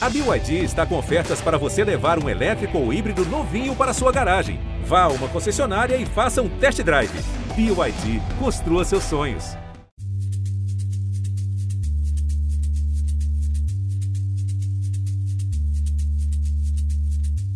[0.00, 4.12] A BYD está com ofertas para você levar um elétrico ou híbrido novinho para sua
[4.12, 4.60] garagem.
[4.84, 7.10] Vá a uma concessionária e faça um test drive.
[7.56, 9.56] BYD, construa seus sonhos.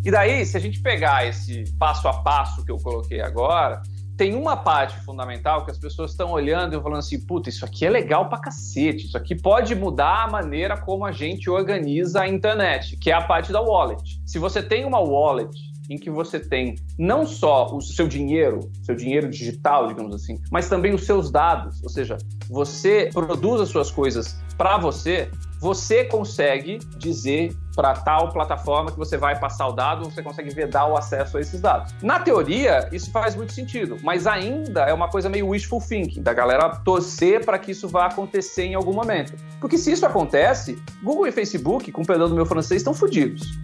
[0.04, 3.80] E daí, se a gente pegar esse passo a passo que eu coloquei agora,
[4.22, 7.84] tem uma parte fundamental que as pessoas estão olhando e falando assim: puta, isso aqui
[7.84, 12.28] é legal pra cacete, isso aqui pode mudar a maneira como a gente organiza a
[12.28, 14.22] internet, que é a parte da wallet.
[14.24, 15.50] Se você tem uma wallet
[15.90, 20.68] em que você tem não só o seu dinheiro, seu dinheiro digital, digamos assim, mas
[20.68, 22.16] também os seus dados, ou seja,
[22.48, 29.16] você produz as suas coisas para você, você consegue dizer para tal plataforma que você
[29.16, 31.94] vai passar o dado, você consegue vedar o acesso a esses dados.
[32.02, 36.32] Na teoria, isso faz muito sentido, mas ainda é uma coisa meio wishful thinking, da
[36.32, 39.34] galera torcer para que isso vá acontecer em algum momento.
[39.60, 43.58] Porque se isso acontece, Google e Facebook, com perdão do meu francês, estão fodidos.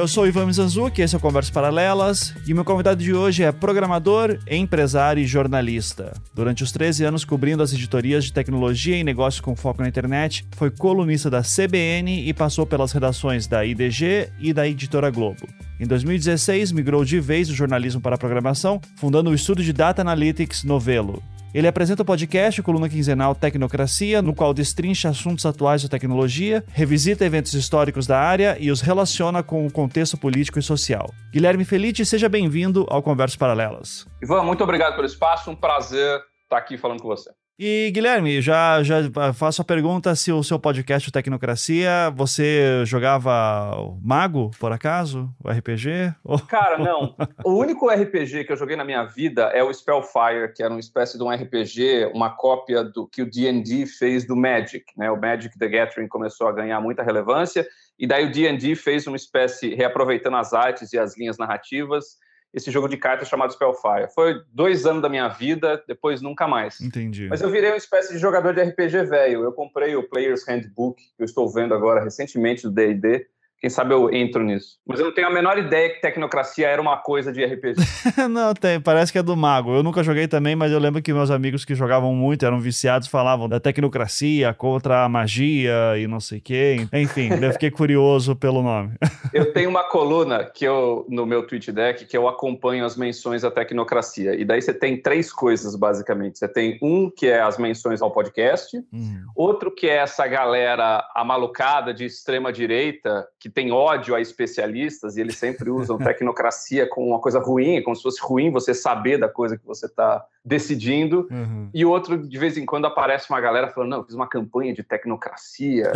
[0.00, 3.52] Eu sou Ivan Mizanzuki, esse é o Conversas Paralelas, e meu convidado de hoje é
[3.52, 6.14] programador, empresário e jornalista.
[6.34, 10.46] Durante os 13 anos cobrindo as editorias de tecnologia e negócios com foco na internet,
[10.56, 15.46] foi colunista da CBN e passou pelas redações da IDG e da Editora Globo.
[15.78, 20.00] Em 2016, migrou de vez do jornalismo para a programação, fundando o estúdio de Data
[20.00, 21.22] Analytics Novelo.
[21.52, 27.24] Ele apresenta o podcast Coluna Quinzenal Tecnocracia, no qual destrincha assuntos atuais da tecnologia, revisita
[27.24, 31.10] eventos históricos da área e os relaciona com o contexto político e social.
[31.32, 34.06] Guilherme Felite, seja bem-vindo ao Conversas Paralelas.
[34.22, 37.30] Ivan, muito obrigado pelo espaço, um prazer estar aqui falando com você.
[37.62, 39.02] E Guilherme, já, já
[39.34, 45.28] faço a pergunta se o seu podcast Tecnocracia, você jogava Mago, por acaso?
[45.44, 46.14] O RPG?
[46.48, 47.14] Cara, não.
[47.44, 50.80] o único RPG que eu joguei na minha vida é o Spellfire, que era uma
[50.80, 55.10] espécie de um RPG, uma cópia do que o D&D fez do Magic, né?
[55.10, 59.16] O Magic the Gathering começou a ganhar muita relevância, e daí o D&D fez uma
[59.16, 62.16] espécie, reaproveitando as artes e as linhas narrativas,
[62.52, 64.12] esse jogo de cartas chamado Spellfire.
[64.14, 66.80] Foi dois anos da minha vida, depois nunca mais.
[66.80, 67.28] Entendi.
[67.28, 69.44] Mas eu virei uma espécie de jogador de RPG velho.
[69.44, 73.26] Eu comprei o Player's Handbook, que eu estou vendo agora recentemente do D&D,
[73.60, 74.78] quem sabe eu entro nisso.
[74.86, 77.76] Mas eu não tenho a menor ideia que tecnocracia era uma coisa de RPG.
[78.30, 78.80] não, tem.
[78.80, 79.74] Parece que é do mago.
[79.74, 83.06] Eu nunca joguei também, mas eu lembro que meus amigos que jogavam muito, eram viciados,
[83.06, 86.88] falavam da tecnocracia contra a magia e não sei o quê.
[86.90, 88.94] Enfim, eu fiquei curioso pelo nome.
[89.34, 93.44] eu tenho uma coluna que eu, no meu tweet deck, que eu acompanho as menções
[93.44, 94.34] à tecnocracia.
[94.40, 96.38] E daí você tem três coisas, basicamente.
[96.38, 99.22] Você tem um que é as menções ao podcast, uhum.
[99.36, 105.20] outro que é essa galera amalucada de extrema direita que tem ódio a especialistas e
[105.20, 109.28] eles sempre usam tecnocracia como uma coisa ruim, como se fosse ruim você saber da
[109.28, 111.28] coisa que você está decidindo.
[111.30, 111.68] Uhum.
[111.72, 114.72] E outro, de vez em quando, aparece uma galera falando: não, eu fiz uma campanha
[114.72, 115.92] de tecnocracia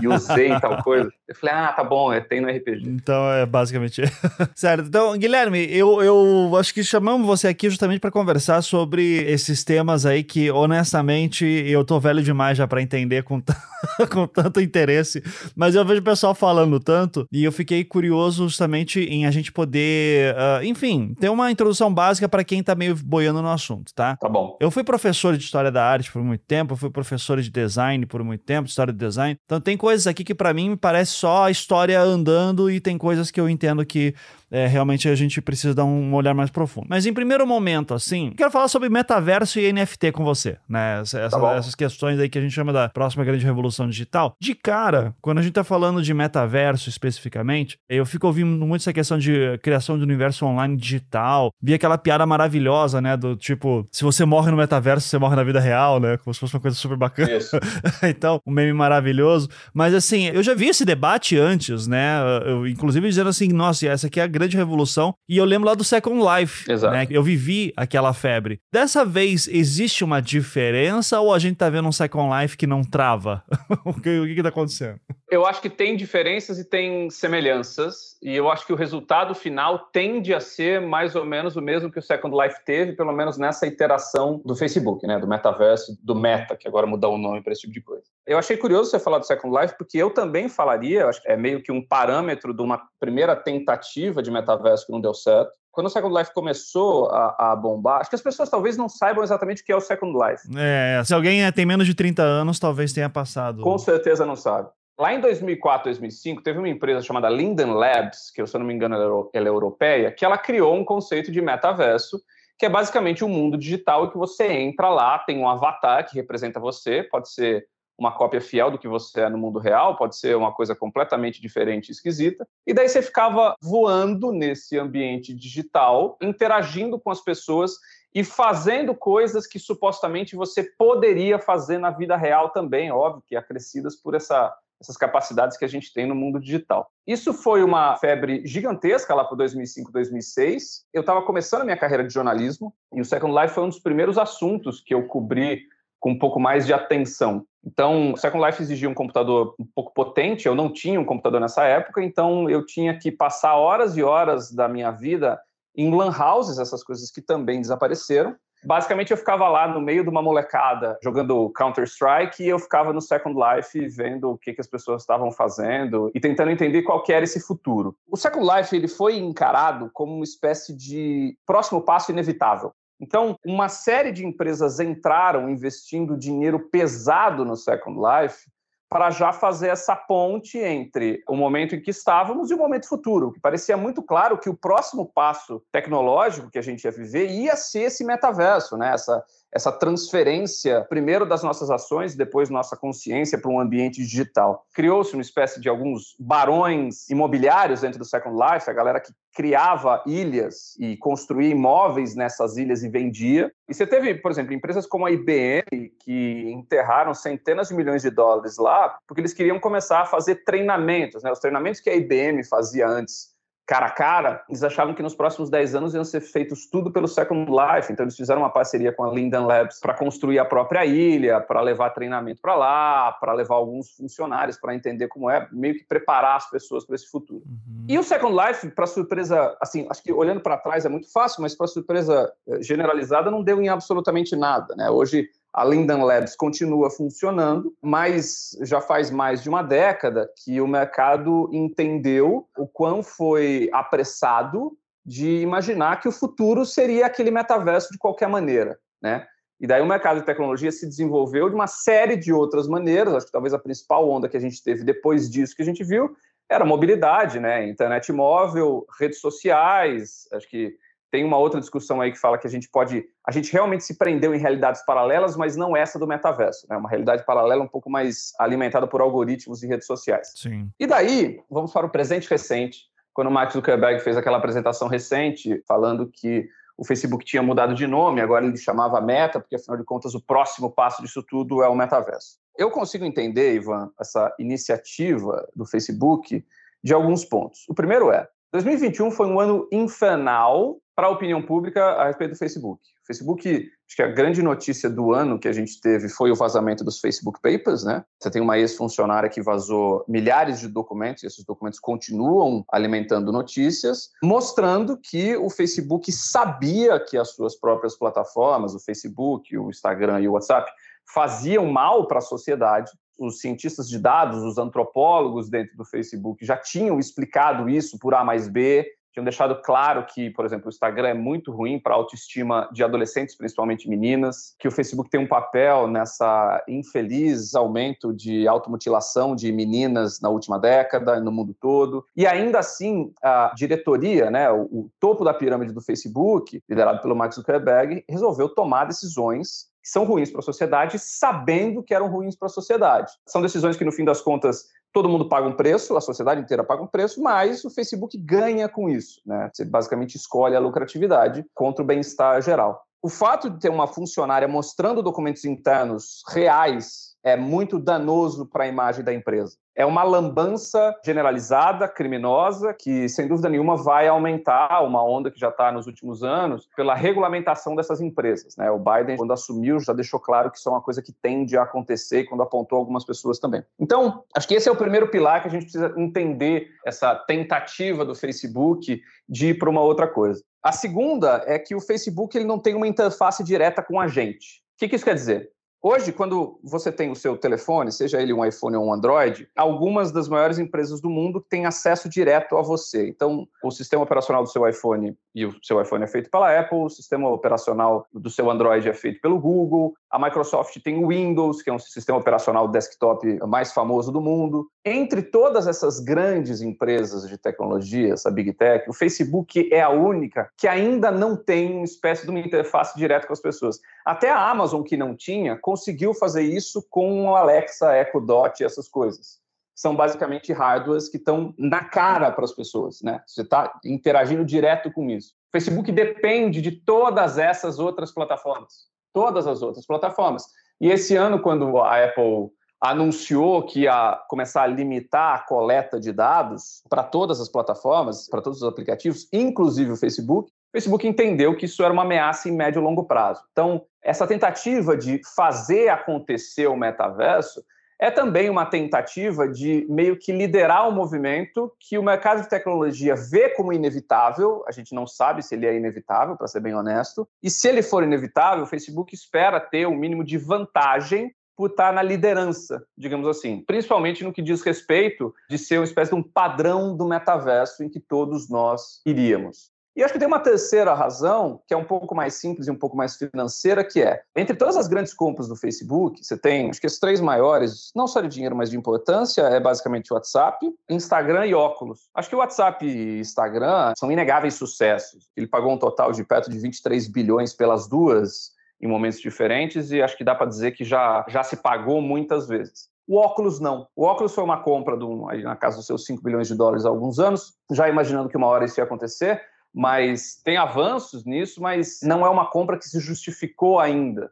[0.00, 1.12] e, e usei tal coisa.
[1.28, 2.88] Eu falei: ah, tá bom, é, tem no RPG.
[2.88, 4.02] Então é basicamente.
[4.54, 4.86] certo.
[4.86, 10.06] Então, Guilherme, eu, eu acho que chamamos você aqui justamente para conversar sobre esses temas
[10.06, 13.42] aí que, honestamente, eu tô velho demais já para entender com,
[14.10, 15.22] com tanto interesse.
[15.54, 19.52] Mas eu vejo o pessoal falando tanto e eu fiquei curioso justamente em a gente
[19.52, 23.92] poder, uh, enfim, ter uma introdução básica para quem tá meio boiando no assunto assunto,
[23.94, 24.16] tá?
[24.16, 24.56] Tá bom.
[24.60, 28.06] Eu fui professor de história da arte por muito tempo, eu fui professor de design
[28.06, 29.36] por muito tempo, história do design.
[29.44, 32.96] Então tem coisas aqui que para mim me parece só a história andando e tem
[32.96, 34.14] coisas que eu entendo que
[34.52, 36.86] é, realmente a gente precisa dar um olhar mais profundo.
[36.90, 41.00] Mas em primeiro momento, assim, quero falar sobre metaverso e NFT com você, né?
[41.00, 44.36] Essa, tá essas questões aí que a gente chama da próxima grande revolução digital.
[44.38, 48.92] De cara, quando a gente tá falando de metaverso especificamente, eu fico ouvindo muito essa
[48.92, 51.50] questão de criação de universo online digital.
[51.62, 53.16] Vi aquela piada maravilhosa, né?
[53.16, 56.18] Do tipo, se você morre no metaverso, você morre na vida real, né?
[56.18, 57.30] Como se fosse uma coisa super bacana.
[58.04, 59.48] então, um meme maravilhoso.
[59.72, 62.18] Mas assim, eu já vi esse debate antes, né?
[62.44, 65.14] Eu, inclusive dizendo assim, nossa, essa aqui é a grande grande revolução.
[65.28, 66.92] E eu lembro lá do Second Life, Exato.
[66.94, 67.06] né?
[67.10, 68.58] Eu vivi aquela febre.
[68.72, 72.82] Dessa vez, existe uma diferença ou a gente tá vendo um Second Life que não
[72.82, 73.42] trava?
[73.84, 74.98] o, que, o que que tá acontecendo?
[75.32, 78.18] Eu acho que tem diferenças e tem semelhanças.
[78.22, 81.90] E eu acho que o resultado final tende a ser mais ou menos o mesmo
[81.90, 85.18] que o Second Life teve, pelo menos nessa iteração do Facebook, né?
[85.18, 88.04] Do metaverso, do Meta, que agora mudou o nome para esse tipo de coisa.
[88.26, 91.36] Eu achei curioso você falar do Second Life, porque eu também falaria, acho que é
[91.36, 95.50] meio que um parâmetro de uma primeira tentativa de metaverso que não deu certo.
[95.70, 99.24] Quando o Second Life começou a, a, bombar, acho que as pessoas talvez não saibam
[99.24, 100.42] exatamente o que é o Second Life.
[100.58, 103.62] É, se alguém tem menos de 30 anos, talvez tenha passado.
[103.62, 104.68] Com certeza não sabe.
[105.02, 108.72] Lá em 2004, 2005, teve uma empresa chamada Linden Labs, que, se eu não me
[108.72, 108.94] engano,
[109.34, 112.22] ela é europeia, que ela criou um conceito de metaverso,
[112.56, 116.60] que é basicamente um mundo digital que você entra lá, tem um avatar que representa
[116.60, 117.66] você, pode ser
[117.98, 121.42] uma cópia fiel do que você é no mundo real, pode ser uma coisa completamente
[121.42, 122.46] diferente e esquisita.
[122.64, 127.72] E daí você ficava voando nesse ambiente digital, interagindo com as pessoas
[128.14, 133.96] e fazendo coisas que supostamente você poderia fazer na vida real também, óbvio que acrescidas
[133.96, 136.90] por essa, essas capacidades que a gente tem no mundo digital.
[137.06, 140.84] Isso foi uma febre gigantesca lá para 2005, 2006.
[140.92, 143.78] Eu estava começando a minha carreira de jornalismo e o Second Life foi um dos
[143.78, 145.62] primeiros assuntos que eu cobri
[145.98, 147.46] com um pouco mais de atenção.
[147.64, 151.64] Então, Second Life exigia um computador um pouco potente, eu não tinha um computador nessa
[151.64, 155.40] época, então eu tinha que passar horas e horas da minha vida
[155.76, 158.34] em lan houses, essas coisas que também desapareceram.
[158.64, 163.00] Basicamente, eu ficava lá no meio de uma molecada jogando Counter-Strike e eu ficava no
[163.00, 167.24] Second Life vendo o que, que as pessoas estavam fazendo e tentando entender qual era
[167.24, 167.96] esse futuro.
[168.08, 172.72] O Second Life ele foi encarado como uma espécie de próximo passo inevitável.
[173.02, 178.48] Então, uma série de empresas entraram investindo dinheiro pesado no Second Life
[178.92, 183.32] para já fazer essa ponte entre o momento em que estávamos e o momento futuro,
[183.32, 187.56] que parecia muito claro que o próximo passo tecnológico que a gente ia viver ia
[187.56, 188.92] ser esse metaverso, né?
[188.92, 194.66] essa, essa transferência, primeiro das nossas ações, depois nossa consciência para um ambiente digital.
[194.72, 200.02] Criou-se uma espécie de alguns barões imobiliários dentro do Second Life, a galera que criava
[200.06, 203.52] ilhas e construía imóveis nessas ilhas e vendia.
[203.68, 208.10] E você teve, por exemplo, empresas como a IBM que enterraram centenas de milhões de
[208.10, 211.32] dólares lá, porque eles queriam começar a fazer treinamentos, né?
[211.32, 213.31] Os treinamentos que a IBM fazia antes
[213.66, 217.06] cara a cara, eles achavam que nos próximos 10 anos iam ser feitos tudo pelo
[217.06, 217.92] Second Life.
[217.92, 221.60] Então, eles fizeram uma parceria com a Linden Labs para construir a própria ilha, para
[221.60, 226.36] levar treinamento para lá, para levar alguns funcionários para entender como é, meio que preparar
[226.36, 227.42] as pessoas para esse futuro.
[227.46, 227.86] Uhum.
[227.88, 231.42] E o Second Life, para surpresa, assim, acho que olhando para trás é muito fácil,
[231.42, 234.74] mas para surpresa eh, generalizada, não deu em absolutamente nada.
[234.76, 234.90] Né?
[234.90, 240.66] Hoje, a Linden Labs continua funcionando, mas já faz mais de uma década que o
[240.66, 247.98] mercado entendeu o quão foi apressado de imaginar que o futuro seria aquele metaverso de
[247.98, 249.26] qualquer maneira, né?
[249.60, 253.14] E daí o mercado de tecnologia se desenvolveu de uma série de outras maneiras.
[253.14, 255.84] Acho que talvez a principal onda que a gente teve depois disso que a gente
[255.84, 256.16] viu
[256.50, 257.68] era mobilidade, né?
[257.68, 260.28] Internet móvel, redes sociais.
[260.32, 260.76] Acho que
[261.12, 263.04] tem uma outra discussão aí que fala que a gente pode.
[263.24, 266.66] A gente realmente se prendeu em realidades paralelas, mas não essa do metaverso.
[266.70, 266.78] É né?
[266.78, 270.32] uma realidade paralela um pouco mais alimentada por algoritmos e redes sociais.
[270.34, 270.70] Sim.
[270.80, 275.62] E daí, vamos para o presente recente, quando o Mark Zuckerberg fez aquela apresentação recente,
[275.68, 279.84] falando que o Facebook tinha mudado de nome, agora ele chamava Meta, porque afinal de
[279.84, 282.38] contas o próximo passo disso tudo é o metaverso.
[282.56, 286.42] Eu consigo entender, Ivan, essa iniciativa do Facebook
[286.82, 287.66] de alguns pontos.
[287.68, 292.38] O primeiro é, 2021 foi um ano infernal para a opinião pública a respeito do
[292.38, 292.80] Facebook.
[293.02, 296.36] O Facebook, acho que a grande notícia do ano que a gente teve foi o
[296.36, 298.04] vazamento dos Facebook Papers, né?
[298.20, 304.10] Você tem uma ex-funcionária que vazou milhares de documentos, e esses documentos continuam alimentando notícias,
[304.22, 310.28] mostrando que o Facebook sabia que as suas próprias plataformas, o Facebook, o Instagram e
[310.28, 310.70] o WhatsApp,
[311.12, 316.56] faziam mal para a sociedade os cientistas de dados, os antropólogos dentro do Facebook já
[316.56, 321.08] tinham explicado isso por A mais B, tinham deixado claro que, por exemplo, o Instagram
[321.08, 325.28] é muito ruim para a autoestima de adolescentes, principalmente meninas, que o Facebook tem um
[325.28, 332.06] papel nessa infeliz aumento de automutilação de meninas na última década no mundo todo.
[332.16, 337.14] E ainda assim, a diretoria, né, o, o topo da pirâmide do Facebook, liderado pelo
[337.14, 342.36] Mark Zuckerberg, resolveu tomar decisões que são ruins para a sociedade, sabendo que eram ruins
[342.36, 343.12] para a sociedade.
[343.26, 346.62] São decisões que, no fim das contas, todo mundo paga um preço, a sociedade inteira
[346.62, 349.20] paga um preço, mas o Facebook ganha com isso.
[349.26, 349.50] Né?
[349.52, 352.82] Você basicamente escolhe a lucratividade contra o bem-estar geral.
[353.02, 358.68] O fato de ter uma funcionária mostrando documentos internos reais é muito danoso para a
[358.68, 359.56] imagem da empresa.
[359.74, 365.48] É uma lambança generalizada, criminosa, que sem dúvida nenhuma vai aumentar uma onda que já
[365.48, 368.54] está nos últimos anos pela regulamentação dessas empresas.
[368.56, 368.70] Né?
[368.70, 371.62] O Biden, quando assumiu, já deixou claro que isso é uma coisa que tende a
[371.62, 373.64] acontecer quando apontou algumas pessoas também.
[373.80, 378.04] Então, acho que esse é o primeiro pilar que a gente precisa entender essa tentativa
[378.04, 380.42] do Facebook de ir para uma outra coisa.
[380.62, 384.62] A segunda é que o Facebook ele não tem uma interface direta com a gente.
[384.74, 385.50] O que, que isso quer dizer?
[385.84, 390.12] Hoje, quando você tem o seu telefone, seja ele um iPhone ou um Android, algumas
[390.12, 393.08] das maiores empresas do mundo têm acesso direto a você.
[393.08, 396.78] Então, o sistema operacional do seu iPhone e o seu iPhone é feito pela Apple,
[396.78, 401.62] o sistema operacional do seu Android é feito pelo Google, A Microsoft tem o Windows,
[401.62, 404.68] que é um sistema operacional desktop mais famoso do mundo.
[404.84, 410.50] Entre todas essas grandes empresas de tecnologia, essa Big Tech, o Facebook é a única
[410.58, 413.80] que ainda não tem uma espécie de uma interface direta com as pessoas.
[414.04, 418.66] Até a Amazon, que não tinha, conseguiu fazer isso com o Alexa, Echo Dot e
[418.66, 419.40] essas coisas
[419.74, 423.22] são basicamente hardwares que estão na cara para as pessoas, né?
[423.26, 425.30] Você está interagindo direto com isso.
[425.48, 430.44] O Facebook depende de todas essas outras plataformas todas as outras plataformas.
[430.80, 432.50] E esse ano, quando a Apple
[432.80, 438.42] anunciou que ia começar a limitar a coleta de dados para todas as plataformas, para
[438.42, 442.52] todos os aplicativos, inclusive o Facebook, o Facebook entendeu que isso era uma ameaça em
[442.52, 443.40] médio e longo prazo.
[443.52, 447.62] Então, essa tentativa de fazer acontecer o metaverso
[448.02, 453.14] é também uma tentativa de meio que liderar um movimento que o mercado de tecnologia
[453.14, 457.28] vê como inevitável, a gente não sabe se ele é inevitável, para ser bem honesto,
[457.40, 461.92] e se ele for inevitável, o Facebook espera ter um mínimo de vantagem por estar
[461.92, 466.22] na liderança, digamos assim, principalmente no que diz respeito de ser uma espécie de um
[466.24, 469.71] padrão do metaverso em que todos nós iríamos.
[469.94, 472.78] E acho que tem uma terceira razão, que é um pouco mais simples e um
[472.78, 476.80] pouco mais financeira, que é, entre todas as grandes compras do Facebook, você tem, acho
[476.80, 480.66] que as três maiores, não só de dinheiro, mas de importância, é basicamente o WhatsApp,
[480.88, 482.08] Instagram e óculos.
[482.14, 485.28] Acho que o WhatsApp e Instagram são inegáveis sucessos.
[485.36, 490.00] Ele pagou um total de perto de 23 bilhões pelas duas em momentos diferentes e
[490.00, 492.90] acho que dá para dizer que já, já se pagou muitas vezes.
[493.06, 493.86] O óculos não.
[493.94, 494.96] O óculos foi uma compra
[495.42, 498.46] na casa dos seus 5 bilhões de dólares há alguns anos, já imaginando que uma
[498.46, 499.42] hora isso ia acontecer
[499.74, 504.30] mas tem avanços nisso, mas não é uma compra que se justificou ainda.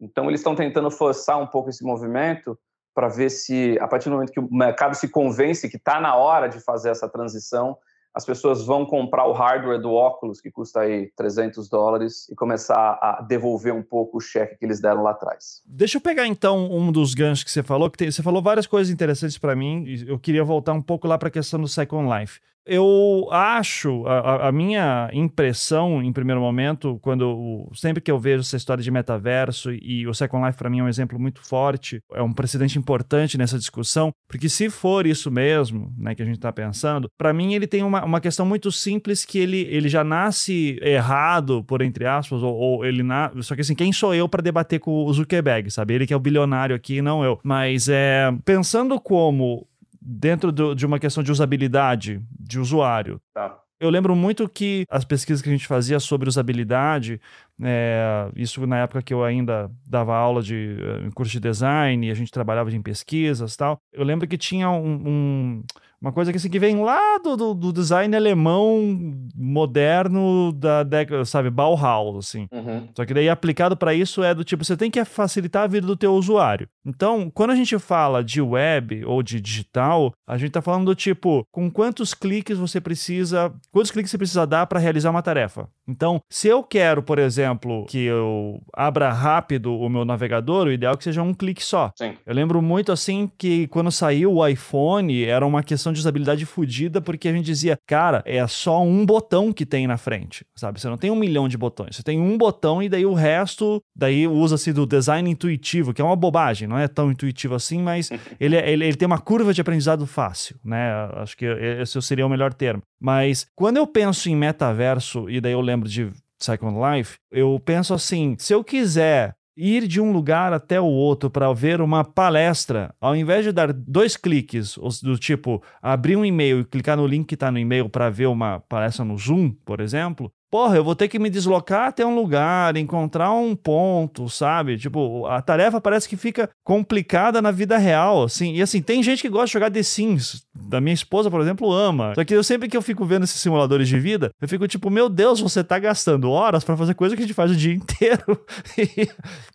[0.00, 2.58] Então, eles estão tentando forçar um pouco esse movimento
[2.94, 6.16] para ver se, a partir do momento que o mercado se convence que está na
[6.16, 7.76] hora de fazer essa transição,
[8.12, 12.98] as pessoas vão comprar o hardware do óculos, que custa aí 300 dólares, e começar
[13.00, 15.62] a devolver um pouco o cheque que eles deram lá atrás.
[15.64, 18.66] Deixa eu pegar então um dos ganchos que você falou, que tem, você falou várias
[18.66, 22.08] coisas interessantes para mim, eu queria voltar um pouco lá para a questão do Second
[22.12, 28.42] Life eu acho, a, a, minha impressão em primeiro momento, quando sempre que eu vejo
[28.42, 32.00] essa história de metaverso, e o Second Life para mim é um exemplo muito forte,
[32.12, 36.36] é um precedente importante nessa discussão, porque se for isso mesmo, né, que a gente
[36.36, 40.04] está pensando, para mim ele tem uma, uma questão muito simples que ele, ele já
[40.04, 43.32] nasce errado, por entre aspas, ou, ou ele na...
[43.40, 45.94] só que assim, quem sou eu para debater com o Zuckerberg, sabe?
[45.94, 47.40] Ele que é o bilionário aqui, não eu.
[47.42, 49.66] Mas é pensando como
[50.00, 53.20] dentro do, de uma questão de usabilidade de usuário.
[53.34, 53.58] Tá.
[53.80, 57.18] Eu lembro muito que as pesquisas que a gente fazia sobre usabilidade,
[57.62, 62.10] é, isso na época que eu ainda dava aula de uh, curso de design, e
[62.10, 65.64] a gente trabalhava em pesquisas tal, eu lembro que tinha um, um
[66.00, 68.96] uma coisa que, assim, que vem lá do, do, do, design alemão
[69.36, 72.48] moderno da década, sabe, Bauhaus, assim.
[72.50, 72.88] Uhum.
[72.96, 75.86] Só que daí aplicado para isso é do tipo, você tem que facilitar a vida
[75.86, 76.68] do teu usuário.
[76.86, 80.94] Então, quando a gente fala de web ou de digital, a gente tá falando do
[80.94, 85.68] tipo, com quantos cliques você precisa, quantos cliques você precisa dar para realizar uma tarefa.
[85.86, 90.94] Então, se eu quero, por exemplo, que eu abra rápido o meu navegador, o ideal
[90.94, 91.92] é que seja um clique só.
[91.96, 92.14] Sim.
[92.24, 97.00] Eu lembro muito assim que quando saiu o iPhone, era uma questão de usabilidade fodida,
[97.00, 100.80] porque a gente dizia, cara, é só um botão que tem na frente, sabe?
[100.80, 103.80] Você não tem um milhão de botões, você tem um botão e daí o resto,
[103.96, 108.10] daí usa-se do design intuitivo, que é uma bobagem, não é tão intuitivo assim, mas
[108.38, 110.92] ele, é, ele, ele tem uma curva de aprendizado fácil, né?
[111.14, 112.82] Acho que esse seria o melhor termo.
[113.00, 117.94] Mas quando eu penso em metaverso, e daí eu lembro de Second Life, eu penso
[117.94, 122.94] assim: se eu quiser ir de um lugar até o outro para ver uma palestra,
[123.00, 127.26] ao invés de dar dois cliques, do tipo abrir um e-mail e clicar no link
[127.26, 130.96] que está no e-mail para ver uma palestra no Zoom, por exemplo, porra, eu vou
[130.96, 134.76] ter que me deslocar até um lugar, encontrar um ponto, sabe?
[134.76, 138.54] Tipo, a tarefa parece que fica complicada na vida real, assim.
[138.54, 140.42] E assim, tem gente que gosta de jogar The Sims.
[140.52, 142.12] Da minha esposa, por exemplo, ama.
[142.14, 144.90] Só que eu sempre que eu fico vendo esses simuladores de vida, eu fico tipo,
[144.90, 147.72] meu Deus, você tá gastando horas para fazer coisa que a gente faz o dia
[147.74, 148.40] inteiro.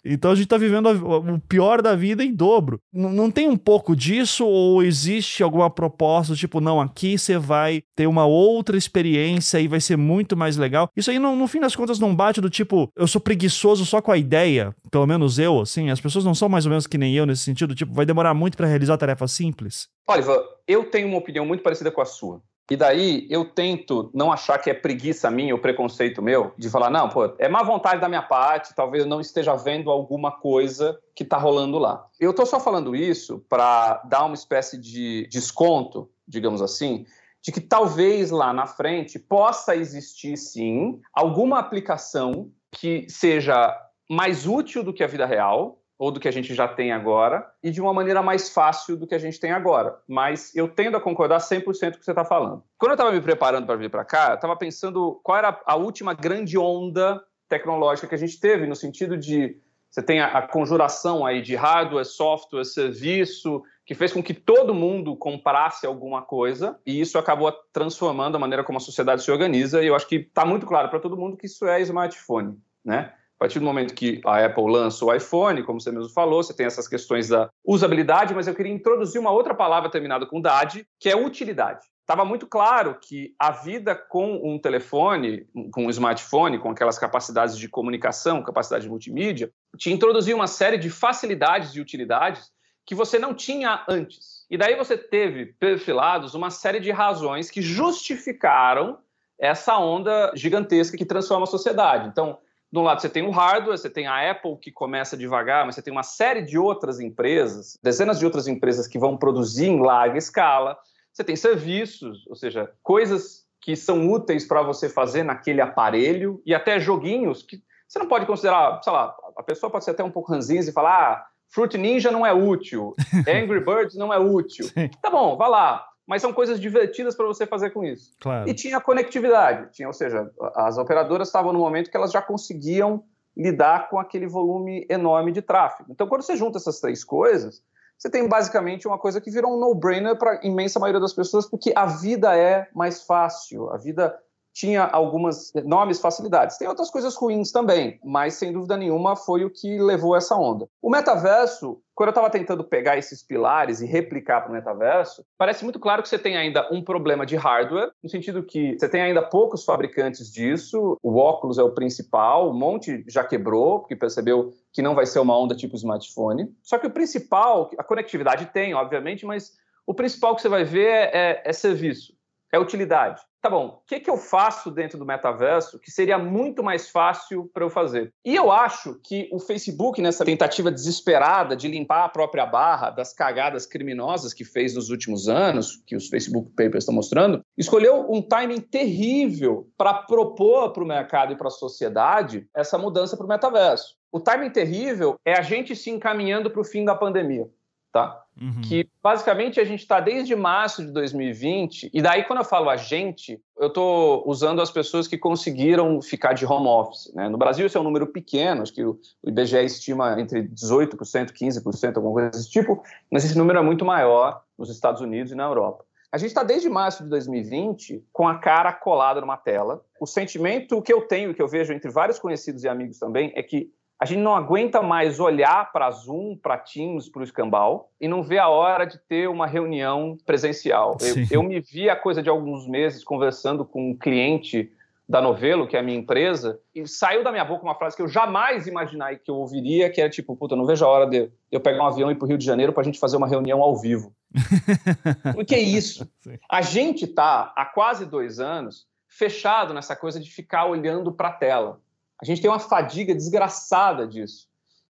[0.04, 2.80] então a gente tá vivendo o pior da vida em dobro.
[2.94, 7.82] N não tem um pouco disso ou existe alguma proposta, tipo, não, aqui você vai
[7.96, 11.60] ter uma outra experiência e vai ser muito mais legal isso aí, no, no fim
[11.60, 15.40] das contas, não bate do tipo, eu sou preguiçoso só com a ideia, pelo menos
[15.40, 17.94] eu, assim, as pessoas não são mais ou menos que nem eu nesse sentido, tipo,
[17.94, 19.88] vai demorar muito para realizar tarefa simples.
[20.08, 22.42] Oliver, eu tenho uma opinião muito parecida com a sua.
[22.70, 26.90] E daí eu tento não achar que é preguiça minha ou preconceito meu de falar,
[26.90, 30.98] não, pô, é má vontade da minha parte, talvez eu não esteja vendo alguma coisa
[31.16, 32.08] que está rolando lá.
[32.20, 37.06] Eu estou só falando isso para dar uma espécie de desconto, digamos assim,
[37.46, 44.84] de que talvez lá na frente possa existir sim alguma aplicação que seja mais útil
[44.84, 47.80] do que a vida real, ou do que a gente já tem agora, e de
[47.80, 49.96] uma maneira mais fácil do que a gente tem agora.
[50.08, 52.64] Mas eu tendo a concordar 100% com o que você está falando.
[52.78, 55.76] Quando eu estava me preparando para vir para cá, eu estava pensando qual era a
[55.76, 59.58] última grande onda tecnológica que a gente teve, no sentido de
[59.90, 64.74] você tem a, a conjuração aí de hardware, software, serviço, que fez com que todo
[64.74, 69.84] mundo comprasse alguma coisa, e isso acabou transformando a maneira como a sociedade se organiza,
[69.84, 73.14] e eu acho que está muito claro para todo mundo que isso é smartphone, né?
[73.36, 76.54] A partir do momento que a Apple lança o iPhone, como você mesmo falou, você
[76.54, 80.88] tem essas questões da usabilidade, mas eu queria introduzir uma outra palavra terminada com DAD,
[80.98, 81.86] que é utilidade.
[82.00, 87.58] Estava muito claro que a vida com um telefone, com um smartphone, com aquelas capacidades
[87.58, 92.55] de comunicação, capacidade de multimídia, te introduzia uma série de facilidades e utilidades
[92.86, 94.46] que você não tinha antes.
[94.50, 99.00] E daí você teve perfilados uma série de razões que justificaram
[99.40, 102.08] essa onda gigantesca que transforma a sociedade.
[102.08, 102.38] Então,
[102.72, 105.76] de um lado você tem o hardware, você tem a Apple que começa devagar, mas
[105.76, 109.82] você tem uma série de outras empresas, dezenas de outras empresas que vão produzir em
[109.82, 110.78] larga escala.
[111.12, 116.54] Você tem serviços, ou seja, coisas que são úteis para você fazer naquele aparelho e
[116.54, 120.12] até joguinhos que você não pode considerar, sei lá, a pessoa pode ser até um
[120.12, 122.94] pouco ranzinza e falar, ah, Fruit Ninja não é útil,
[123.28, 124.66] Angry Birds não é útil.
[124.66, 124.90] Sim.
[125.02, 128.14] Tá bom, vá lá mas são coisas divertidas para você fazer com isso.
[128.22, 128.48] Claro.
[128.48, 133.04] E tinha conectividade, tinha, ou seja, as operadoras estavam no momento que elas já conseguiam
[133.36, 135.92] lidar com aquele volume enorme de tráfego.
[135.92, 137.62] Então, quando você junta essas três coisas,
[137.98, 141.50] você tem basicamente uma coisa que virou um no-brainer para a imensa maioria das pessoas,
[141.50, 144.18] porque a vida é mais fácil, a vida
[144.56, 146.58] tinha algumas enormes facilidades.
[146.58, 150.66] Tem outras coisas ruins também, mas sem dúvida nenhuma foi o que levou essa onda.
[150.82, 155.66] O metaverso, quando eu estava tentando pegar esses pilares e replicar para o metaverso, parece
[155.66, 159.02] muito claro que você tem ainda um problema de hardware, no sentido que você tem
[159.02, 164.54] ainda poucos fabricantes disso, o óculos é o principal, um monte já quebrou, porque percebeu
[164.72, 166.50] que não vai ser uma onda tipo smartphone.
[166.64, 169.52] Só que o principal, a conectividade tem, obviamente, mas
[169.86, 172.14] o principal que você vai ver é, é, é serviço,
[172.54, 176.64] é utilidade tá bom, o que, que eu faço dentro do metaverso que seria muito
[176.64, 178.12] mais fácil para eu fazer?
[178.26, 183.14] E eu acho que o Facebook, nessa tentativa desesperada de limpar a própria barra das
[183.14, 188.20] cagadas criminosas que fez nos últimos anos, que os Facebook Papers estão mostrando, escolheu um
[188.20, 193.30] timing terrível para propor para o mercado e para a sociedade essa mudança para o
[193.30, 193.96] metaverso.
[194.12, 197.48] O timing terrível é a gente se encaminhando para o fim da pandemia
[197.96, 198.25] tá?
[198.40, 198.62] Uhum.
[198.62, 202.76] Que basicamente a gente está desde março de 2020, e daí quando eu falo a
[202.76, 207.14] gente, eu estou usando as pessoas que conseguiram ficar de home office.
[207.14, 207.30] Né?
[207.30, 211.96] No Brasil isso é um número pequeno, acho que o, IBGE estima entre 18%, 15%,
[211.96, 215.46] alguma coisa desse tipo, mas esse número é muito maior nos Estados Unidos e na
[215.46, 215.86] Europa.
[216.12, 219.84] A gente está desde março de 2020 com a cara colada numa tela.
[220.00, 223.44] O sentimento que eu tenho, que eu vejo entre vários conhecidos e amigos também, é
[223.44, 223.70] que
[224.00, 228.22] a gente não aguenta mais olhar para Zoom, para Teams, para o escambau e não
[228.22, 230.98] vê a hora de ter uma reunião presencial.
[231.00, 234.72] Eu, eu, me vi a coisa de alguns meses conversando com um cliente
[235.08, 238.02] da Novelo, que é a minha empresa, e saiu da minha boca uma frase que
[238.02, 241.30] eu jamais imaginei que eu ouviria, que era tipo, puta, não vejo a hora de
[241.52, 243.16] eu pegar um avião e ir para o Rio de Janeiro para a gente fazer
[243.16, 244.14] uma reunião ao vivo.
[245.38, 246.10] o que é isso?
[246.50, 251.34] A gente está há quase dois anos fechado nessa coisa de ficar olhando para a
[251.34, 251.80] tela.
[252.22, 254.48] A gente tem uma fadiga desgraçada disso.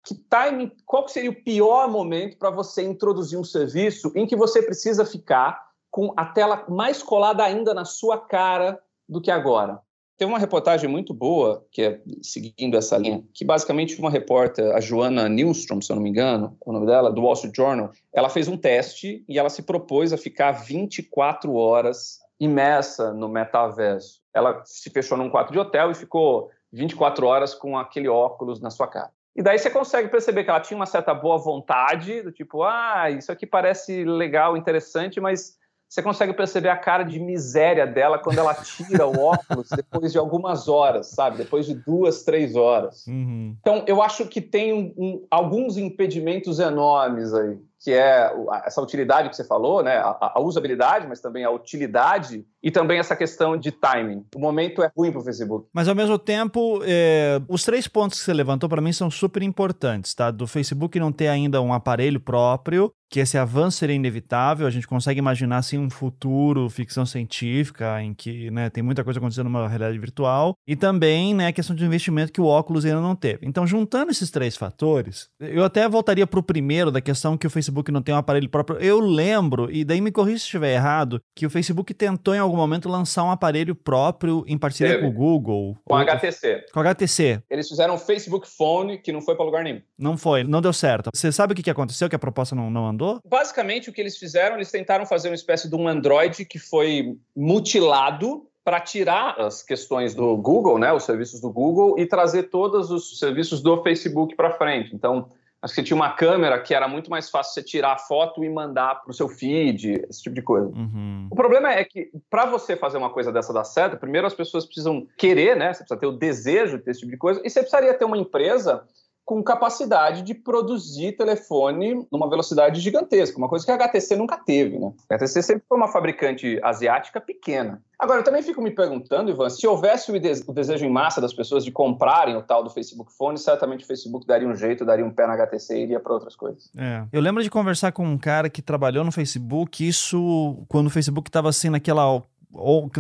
[0.05, 4.61] Que time, qual seria o pior momento para você introduzir um serviço em que você
[4.61, 9.81] precisa ficar com a tela mais colada ainda na sua cara do que agora?
[10.19, 14.81] Tem uma reportagem muito boa, que é seguindo essa linha, que basicamente uma repórter, a
[14.81, 17.91] Joana Newstrom, se eu não me engano, é o nome dela, do Wall Street Journal,
[18.13, 24.21] ela fez um teste e ela se propôs a ficar 24 horas imersa no metaverso.
[24.35, 28.71] Ela se fechou num quarto de hotel e ficou 24 horas com aquele óculos na
[28.71, 29.11] sua cara.
[29.35, 33.11] E daí você consegue perceber que ela tinha uma certa boa vontade, do tipo, ah,
[33.11, 35.57] isso aqui parece legal, interessante, mas
[35.89, 40.19] você consegue perceber a cara de miséria dela quando ela tira o óculos depois de
[40.19, 41.39] algumas horas, sabe?
[41.39, 43.07] Depois de duas, três horas.
[43.07, 43.57] Uhum.
[43.61, 48.33] Então, eu acho que tem um, um, alguns impedimentos enormes aí que é
[48.65, 49.97] essa utilidade que você falou, né?
[49.97, 54.25] A, a, usabilidade, mas também a utilidade e também essa questão de timing.
[54.37, 55.67] O momento é ruim para o Facebook.
[55.73, 59.43] Mas ao mesmo tempo, é, os três pontos que você levantou para mim são super
[59.43, 60.31] importantes, tá?
[60.31, 64.67] Do Facebook não ter ainda um aparelho próprio, que esse avanço seria inevitável.
[64.67, 69.19] A gente consegue imaginar assim um futuro ficção científica em que né, tem muita coisa
[69.19, 73.01] acontecendo numa realidade virtual e também né, a questão de investimento que o óculos ainda
[73.01, 73.47] não teve.
[73.47, 77.51] Então, juntando esses três fatores, eu até voltaria para o primeiro da questão que o
[77.51, 78.79] Facebook Facebook não tem um aparelho próprio.
[78.79, 82.57] Eu lembro, e daí me corrija se estiver errado, que o Facebook tentou em algum
[82.57, 85.07] momento lançar um aparelho próprio em parceria Teve.
[85.07, 85.79] com o Google.
[85.85, 86.67] Com a HTC.
[86.73, 87.43] Com a HTC.
[87.51, 89.81] Eles fizeram um Facebook Phone que não foi para lugar nenhum.
[89.99, 91.11] Não foi, não deu certo.
[91.15, 93.21] Você sabe o que aconteceu, que a proposta não, não andou?
[93.27, 97.17] Basicamente, o que eles fizeram, eles tentaram fazer uma espécie de um Android que foi
[97.35, 102.93] mutilado para tirar as questões do Google, né, os serviços do Google, e trazer todos
[102.93, 104.95] os serviços do Facebook para frente.
[104.95, 105.31] Então,
[105.63, 108.51] acho que tinha uma câmera que era muito mais fácil você tirar a foto e
[108.51, 110.67] mandar para o seu feed, esse tipo de coisa.
[110.67, 111.29] Uhum.
[111.31, 114.67] O problema é que, para você fazer uma coisa dessa dar certo, primeiro as pessoas
[114.67, 115.73] precisam querer, né?
[115.73, 118.05] Você precisa ter o desejo de ter esse tipo de coisa, e você precisaria ter
[118.05, 118.83] uma empresa
[119.25, 124.79] com capacidade de produzir telefone numa velocidade gigantesca, uma coisa que a HTC nunca teve,
[124.79, 124.93] né?
[125.09, 127.81] A HTC sempre foi uma fabricante asiática pequena.
[127.99, 131.65] Agora, eu também fico me perguntando, Ivan, se houvesse o desejo em massa das pessoas
[131.65, 135.11] de comprarem o tal do Facebook Phone, certamente o Facebook daria um jeito, daria um
[135.11, 136.69] pé na HTC e iria para outras coisas.
[136.77, 137.05] É.
[137.13, 141.29] Eu lembro de conversar com um cara que trabalhou no Facebook, isso quando o Facebook
[141.29, 142.23] estava assim naquela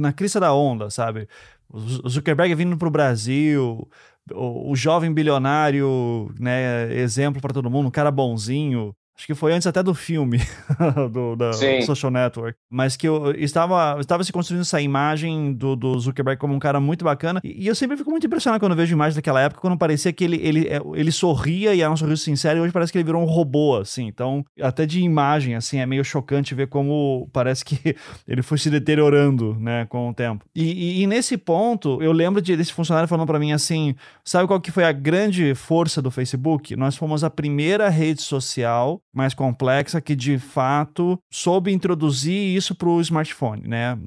[0.01, 1.29] na crista da onda, sabe?
[1.69, 3.89] O Zuckerberg vindo para o Brasil,
[4.31, 9.53] o, o jovem bilionário, né, exemplo para todo mundo, um cara bonzinho, Acho que foi
[9.53, 10.40] antes até do filme
[11.12, 11.53] do, da
[11.85, 12.59] Social Network.
[12.70, 16.81] Mas que eu estava, estava se construindo essa imagem do, do Zuckerberg como um cara
[16.81, 17.40] muito bacana.
[17.44, 20.12] E, e, eu sempre fico muito impressionado quando eu vejo imagens daquela época, quando parecia
[20.12, 22.98] que ele, ele, é, ele sorria e era um sorriso sincero, e hoje parece que
[22.98, 24.07] ele virou um robô, assim.
[24.07, 27.94] Então, até de imagem, assim, é meio chocante ver como parece que
[28.27, 30.44] ele foi se deteriorando, né, com o tempo.
[30.55, 33.94] E, e, e nesse ponto, eu lembro de, desse funcionário falando para mim assim:
[34.25, 36.75] sabe qual que foi a grande força do Facebook?
[36.77, 42.88] Nós fomos a primeira rede social mais complexa que de fato soube introduzir isso para
[42.88, 43.98] o smartphone, né?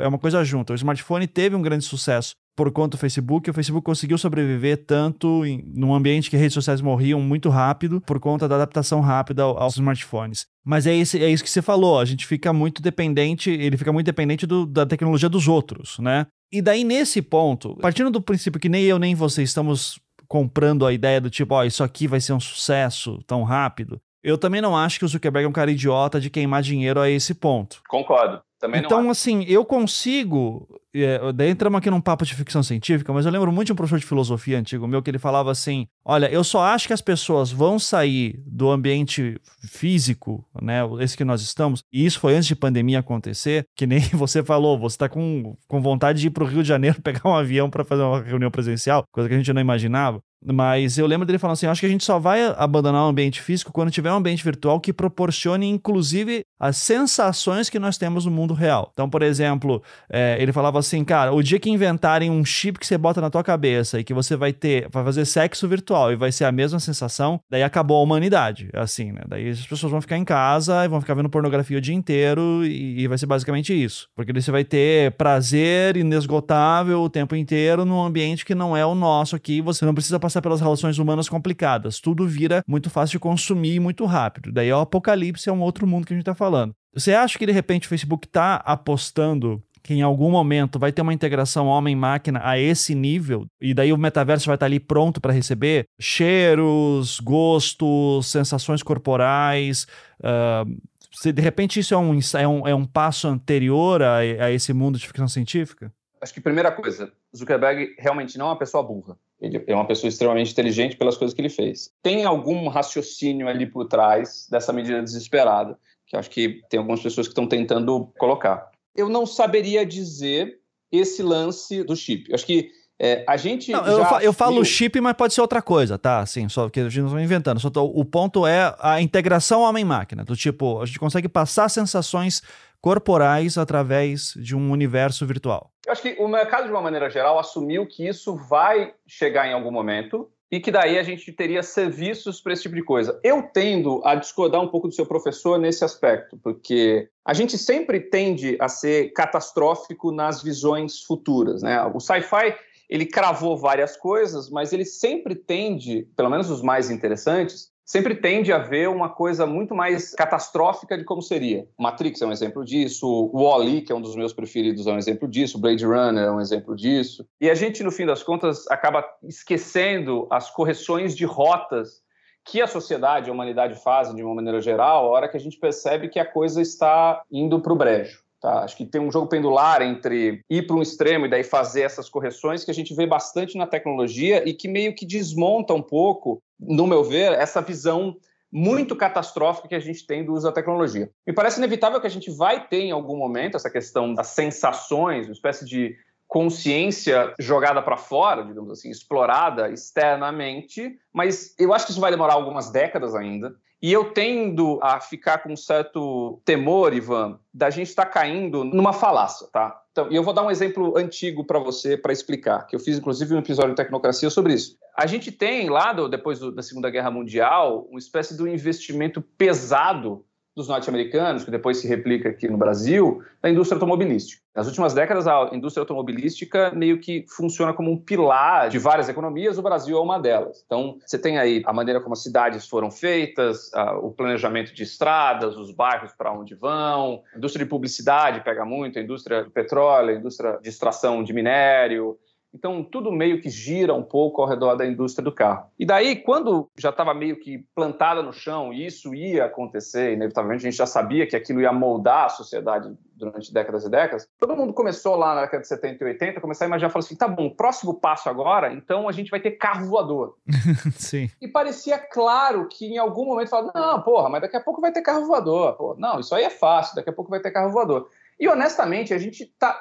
[0.00, 0.72] É uma coisa junta.
[0.72, 5.44] O smartphone teve um grande sucesso por conta do Facebook, o Facebook conseguiu sobreviver tanto
[5.44, 9.74] em, num ambiente que redes sociais morriam muito rápido por conta da adaptação rápida aos
[9.74, 10.46] smartphones.
[10.64, 13.92] Mas é, esse, é isso que você falou, a gente fica muito dependente, ele fica
[13.92, 16.26] muito dependente do, da tecnologia dos outros, né?
[16.52, 19.98] E daí, nesse ponto, partindo do princípio que nem eu nem você estamos
[20.28, 23.98] comprando a ideia do tipo, ó, oh, isso aqui vai ser um sucesso tão rápido,
[24.22, 27.10] eu também não acho que o Zuckerberg é um cara idiota de queimar dinheiro a
[27.10, 27.82] esse ponto.
[27.88, 28.40] Concordo.
[28.62, 30.68] Também então, assim, eu consigo.
[30.94, 33.76] É, daí entramos aqui num papo de ficção científica, mas eu lembro muito de um
[33.76, 37.00] professor de filosofia antigo meu que ele falava assim: olha, eu só acho que as
[37.00, 39.36] pessoas vão sair do ambiente
[39.68, 40.78] físico, né?
[41.00, 44.78] Esse que nós estamos, e isso foi antes de pandemia acontecer, que nem você falou,
[44.78, 47.82] você tá com, com vontade de ir pro Rio de Janeiro pegar um avião para
[47.82, 50.22] fazer uma reunião presencial, coisa que a gente não imaginava.
[50.44, 53.40] Mas eu lembro dele falando assim: acho que a gente só vai abandonar o ambiente
[53.40, 58.30] físico quando tiver um ambiente virtual que proporcione, inclusive, as sensações que nós temos no
[58.30, 58.90] mundo real.
[58.92, 62.86] Então, por exemplo, é, ele falava assim: cara, o dia que inventarem um chip que
[62.86, 66.16] você bota na tua cabeça e que você vai ter, vai fazer sexo virtual e
[66.16, 68.68] vai ser a mesma sensação, daí acabou a humanidade.
[68.74, 69.22] Assim, né?
[69.28, 72.64] Daí as pessoas vão ficar em casa e vão ficar vendo pornografia o dia inteiro
[72.64, 74.08] e, e vai ser basicamente isso.
[74.16, 78.84] Porque daí você vai ter prazer inesgotável o tempo inteiro num ambiente que não é
[78.84, 79.60] o nosso aqui.
[79.60, 82.00] Você não precisa passar passar pelas relações humanas complicadas.
[82.00, 84.50] Tudo vira muito fácil de consumir muito rápido.
[84.50, 86.72] Daí o apocalipse é um outro mundo que a gente está falando.
[86.94, 91.02] Você acha que de repente o Facebook está apostando que em algum momento vai ter
[91.02, 95.32] uma integração homem-máquina a esse nível, e daí o metaverso vai estar ali pronto para
[95.32, 99.88] receber cheiros, gostos, sensações corporais.
[100.20, 104.52] Uh, se de repente isso é um, é um, é um passo anterior a, a
[104.52, 105.92] esse mundo de ficção científica?
[106.20, 109.18] Acho que primeira coisa, Zuckerberg realmente não é uma pessoa burra.
[109.42, 111.90] Ele é uma pessoa extremamente inteligente pelas coisas que ele fez.
[112.00, 115.76] Tem algum raciocínio ali por trás dessa medida desesperada,
[116.06, 118.70] que acho que tem algumas pessoas que estão tentando colocar.
[118.94, 120.60] Eu não saberia dizer
[120.92, 122.32] esse lance do chip.
[122.32, 123.72] Acho que é, a gente.
[123.72, 126.20] Não, eu, eu, falo chip, mas pode ser outra coisa, tá?
[126.20, 127.58] Assim, só que a gente não está inventando.
[127.58, 130.24] Só tô, o ponto é a integração homem-máquina.
[130.24, 132.42] Do tipo, a gente consegue passar sensações
[132.80, 135.71] corporais através de um universo virtual.
[135.84, 139.52] Eu acho que o mercado, de uma maneira geral, assumiu que isso vai chegar em
[139.52, 143.18] algum momento e que daí a gente teria serviços para esse tipo de coisa.
[143.24, 147.98] Eu tendo a discordar um pouco do seu professor nesse aspecto, porque a gente sempre
[147.98, 151.62] tende a ser catastrófico nas visões futuras.
[151.62, 151.82] Né?
[151.86, 152.54] O sci-fi
[152.88, 158.52] ele cravou várias coisas, mas ele sempre tende, pelo menos os mais interessantes, sempre tende
[158.52, 161.66] a ver uma coisa muito mais catastrófica de como seria.
[161.78, 164.98] Matrix é um exemplo disso, o Wall-E, que é um dos meus preferidos, é um
[164.98, 167.26] exemplo disso, Blade Runner é um exemplo disso.
[167.40, 172.02] E a gente, no fim das contas, acaba esquecendo as correções de rotas
[172.44, 175.58] que a sociedade, a humanidade fazem de uma maneira geral, a hora que a gente
[175.58, 178.22] percebe que a coisa está indo para o brejo.
[178.42, 178.64] Tá?
[178.64, 182.08] Acho que tem um jogo pendular entre ir para um extremo e daí fazer essas
[182.08, 186.42] correções que a gente vê bastante na tecnologia e que meio que desmonta um pouco,
[186.58, 188.16] no meu ver, essa visão
[188.50, 191.08] muito catastrófica que a gente tem do uso da tecnologia.
[191.24, 195.28] Me parece inevitável que a gente vai ter em algum momento essa questão das sensações,
[195.28, 201.92] uma espécie de consciência jogada para fora, digamos assim, explorada externamente, mas eu acho que
[201.92, 203.54] isso vai demorar algumas décadas ainda.
[203.82, 208.62] E eu tendo a ficar com um certo temor, Ivan, da gente estar tá caindo
[208.62, 209.82] numa falácia, tá?
[209.90, 212.96] Então, e eu vou dar um exemplo antigo para você para explicar, que eu fiz
[212.96, 214.78] inclusive um episódio de Tecnocracia sobre isso.
[214.96, 218.46] A gente tem lá, do, depois do, da Segunda Guerra Mundial, uma espécie de um
[218.46, 224.42] investimento pesado dos norte-americanos, que depois se replica aqui no Brasil, da indústria automobilística.
[224.54, 229.56] Nas últimas décadas, a indústria automobilística meio que funciona como um pilar de várias economias,
[229.56, 230.62] o Brasil é uma delas.
[230.66, 233.70] Então, você tem aí a maneira como as cidades foram feitas,
[234.02, 238.98] o planejamento de estradas, os bairros para onde vão, a indústria de publicidade pega muito,
[238.98, 242.18] a indústria do petróleo, a indústria de extração de minério,
[242.54, 245.66] então, tudo meio que gira um pouco ao redor da indústria do carro.
[245.78, 250.66] E daí, quando já estava meio que plantada no chão e isso ia acontecer, inevitavelmente,
[250.66, 254.56] a gente já sabia que aquilo ia moldar a sociedade durante décadas e décadas, todo
[254.56, 257.28] mundo começou lá na década de 70 e 80, começar a imaginar, falou assim, tá
[257.28, 260.36] bom, próximo passo agora, então a gente vai ter carro voador.
[260.96, 261.30] Sim.
[261.40, 264.92] E parecia claro que em algum momento falava, não, porra, mas daqui a pouco vai
[264.92, 265.76] ter carro voador.
[265.76, 268.08] Pô, não, isso aí é fácil, daqui a pouco vai ter carro voador.
[268.38, 269.80] E honestamente, a gente está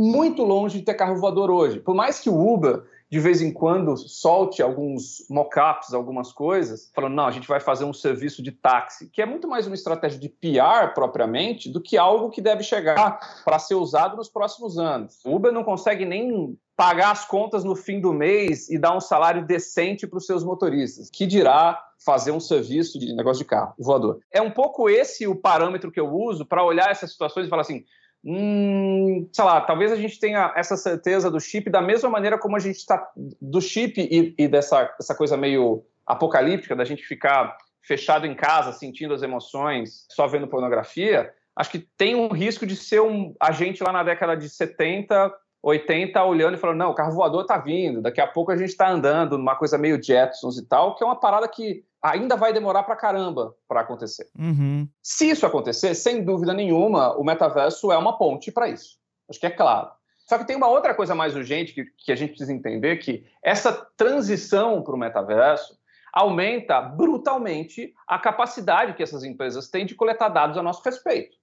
[0.00, 1.80] muito longe de ter carro voador hoje.
[1.80, 7.14] Por mais que o Uber, de vez em quando, solte alguns mockups, algumas coisas, falando,
[7.14, 10.18] não, a gente vai fazer um serviço de táxi, que é muito mais uma estratégia
[10.18, 15.18] de PR propriamente do que algo que deve chegar para ser usado nos próximos anos.
[15.24, 19.00] O Uber não consegue nem pagar as contas no fim do mês e dar um
[19.00, 21.08] salário decente para os seus motoristas.
[21.08, 24.20] Que dirá fazer um serviço de negócio de carro voador?
[24.30, 27.62] É um pouco esse o parâmetro que eu uso para olhar essas situações e falar
[27.62, 27.84] assim:
[28.24, 32.56] hum, sei lá, talvez a gente tenha essa certeza do chip da mesma maneira como
[32.56, 37.56] a gente está do chip e, e dessa, dessa coisa meio apocalíptica da gente ficar
[37.82, 42.76] fechado em casa, sentindo as emoções, só vendo pornografia, acho que tem um risco de
[42.76, 47.12] ser um agente lá na década de 70, 80, olhando e falando, não, o carro
[47.12, 50.66] voador está vindo, daqui a pouco a gente está andando numa coisa meio Jetsons e
[50.66, 54.28] tal, que é uma parada que ainda vai demorar para caramba para acontecer.
[54.38, 54.88] Uhum.
[55.02, 58.98] Se isso acontecer, sem dúvida nenhuma, o metaverso é uma ponte para isso.
[59.28, 59.90] Acho que é claro.
[60.28, 63.24] Só que tem uma outra coisa mais urgente que, que a gente precisa entender, que
[63.42, 65.78] essa transição para o metaverso
[66.12, 71.36] aumenta brutalmente a capacidade que essas empresas têm de coletar dados a nosso respeito.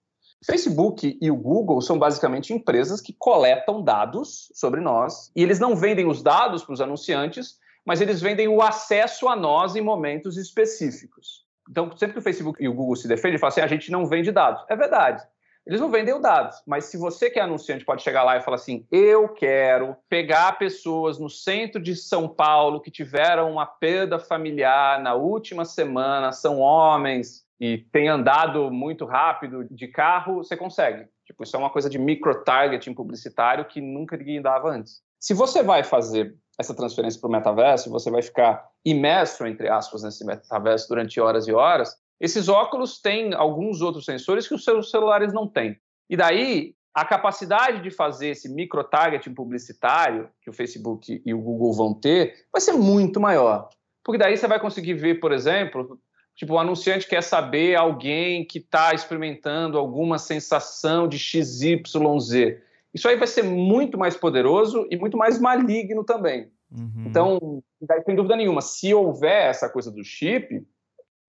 [0.45, 5.76] Facebook e o Google são basicamente empresas que coletam dados sobre nós e eles não
[5.76, 10.38] vendem os dados para os anunciantes, mas eles vendem o acesso a nós em momentos
[10.38, 11.43] específicos.
[11.69, 14.06] Então, sempre que o Facebook e o Google se defendem, falam assim: a gente não
[14.06, 14.63] vende dados.
[14.69, 15.24] É verdade.
[15.65, 18.41] Eles não vendem os dados, mas se você que é anunciante pode chegar lá e
[18.41, 24.19] falar assim: eu quero pegar pessoas no centro de São Paulo que tiveram uma perda
[24.19, 31.08] familiar na última semana, são homens e têm andado muito rápido de carro, você consegue.
[31.26, 35.02] Tipo, isso é uma coisa de micro-targeting publicitário que nunca ninguém dava antes.
[35.17, 40.03] Se você vai fazer essa transferência para o metaverso, você vai ficar imerso, entre aspas,
[40.03, 44.89] nesse metaverso durante horas e horas, esses óculos têm alguns outros sensores que os seus
[44.89, 45.77] celulares não têm.
[46.09, 51.73] E daí, a capacidade de fazer esse micro-targeting publicitário que o Facebook e o Google
[51.73, 53.67] vão ter vai ser muito maior.
[54.03, 55.99] Porque daí você vai conseguir ver, por exemplo,
[56.35, 62.61] tipo, o anunciante quer saber alguém que está experimentando alguma sensação de XYZ.
[62.93, 66.51] Isso aí vai ser muito mais poderoso e muito mais maligno também.
[66.71, 67.06] Uhum.
[67.08, 67.63] Então,
[68.06, 70.65] sem dúvida nenhuma, se houver essa coisa do chip,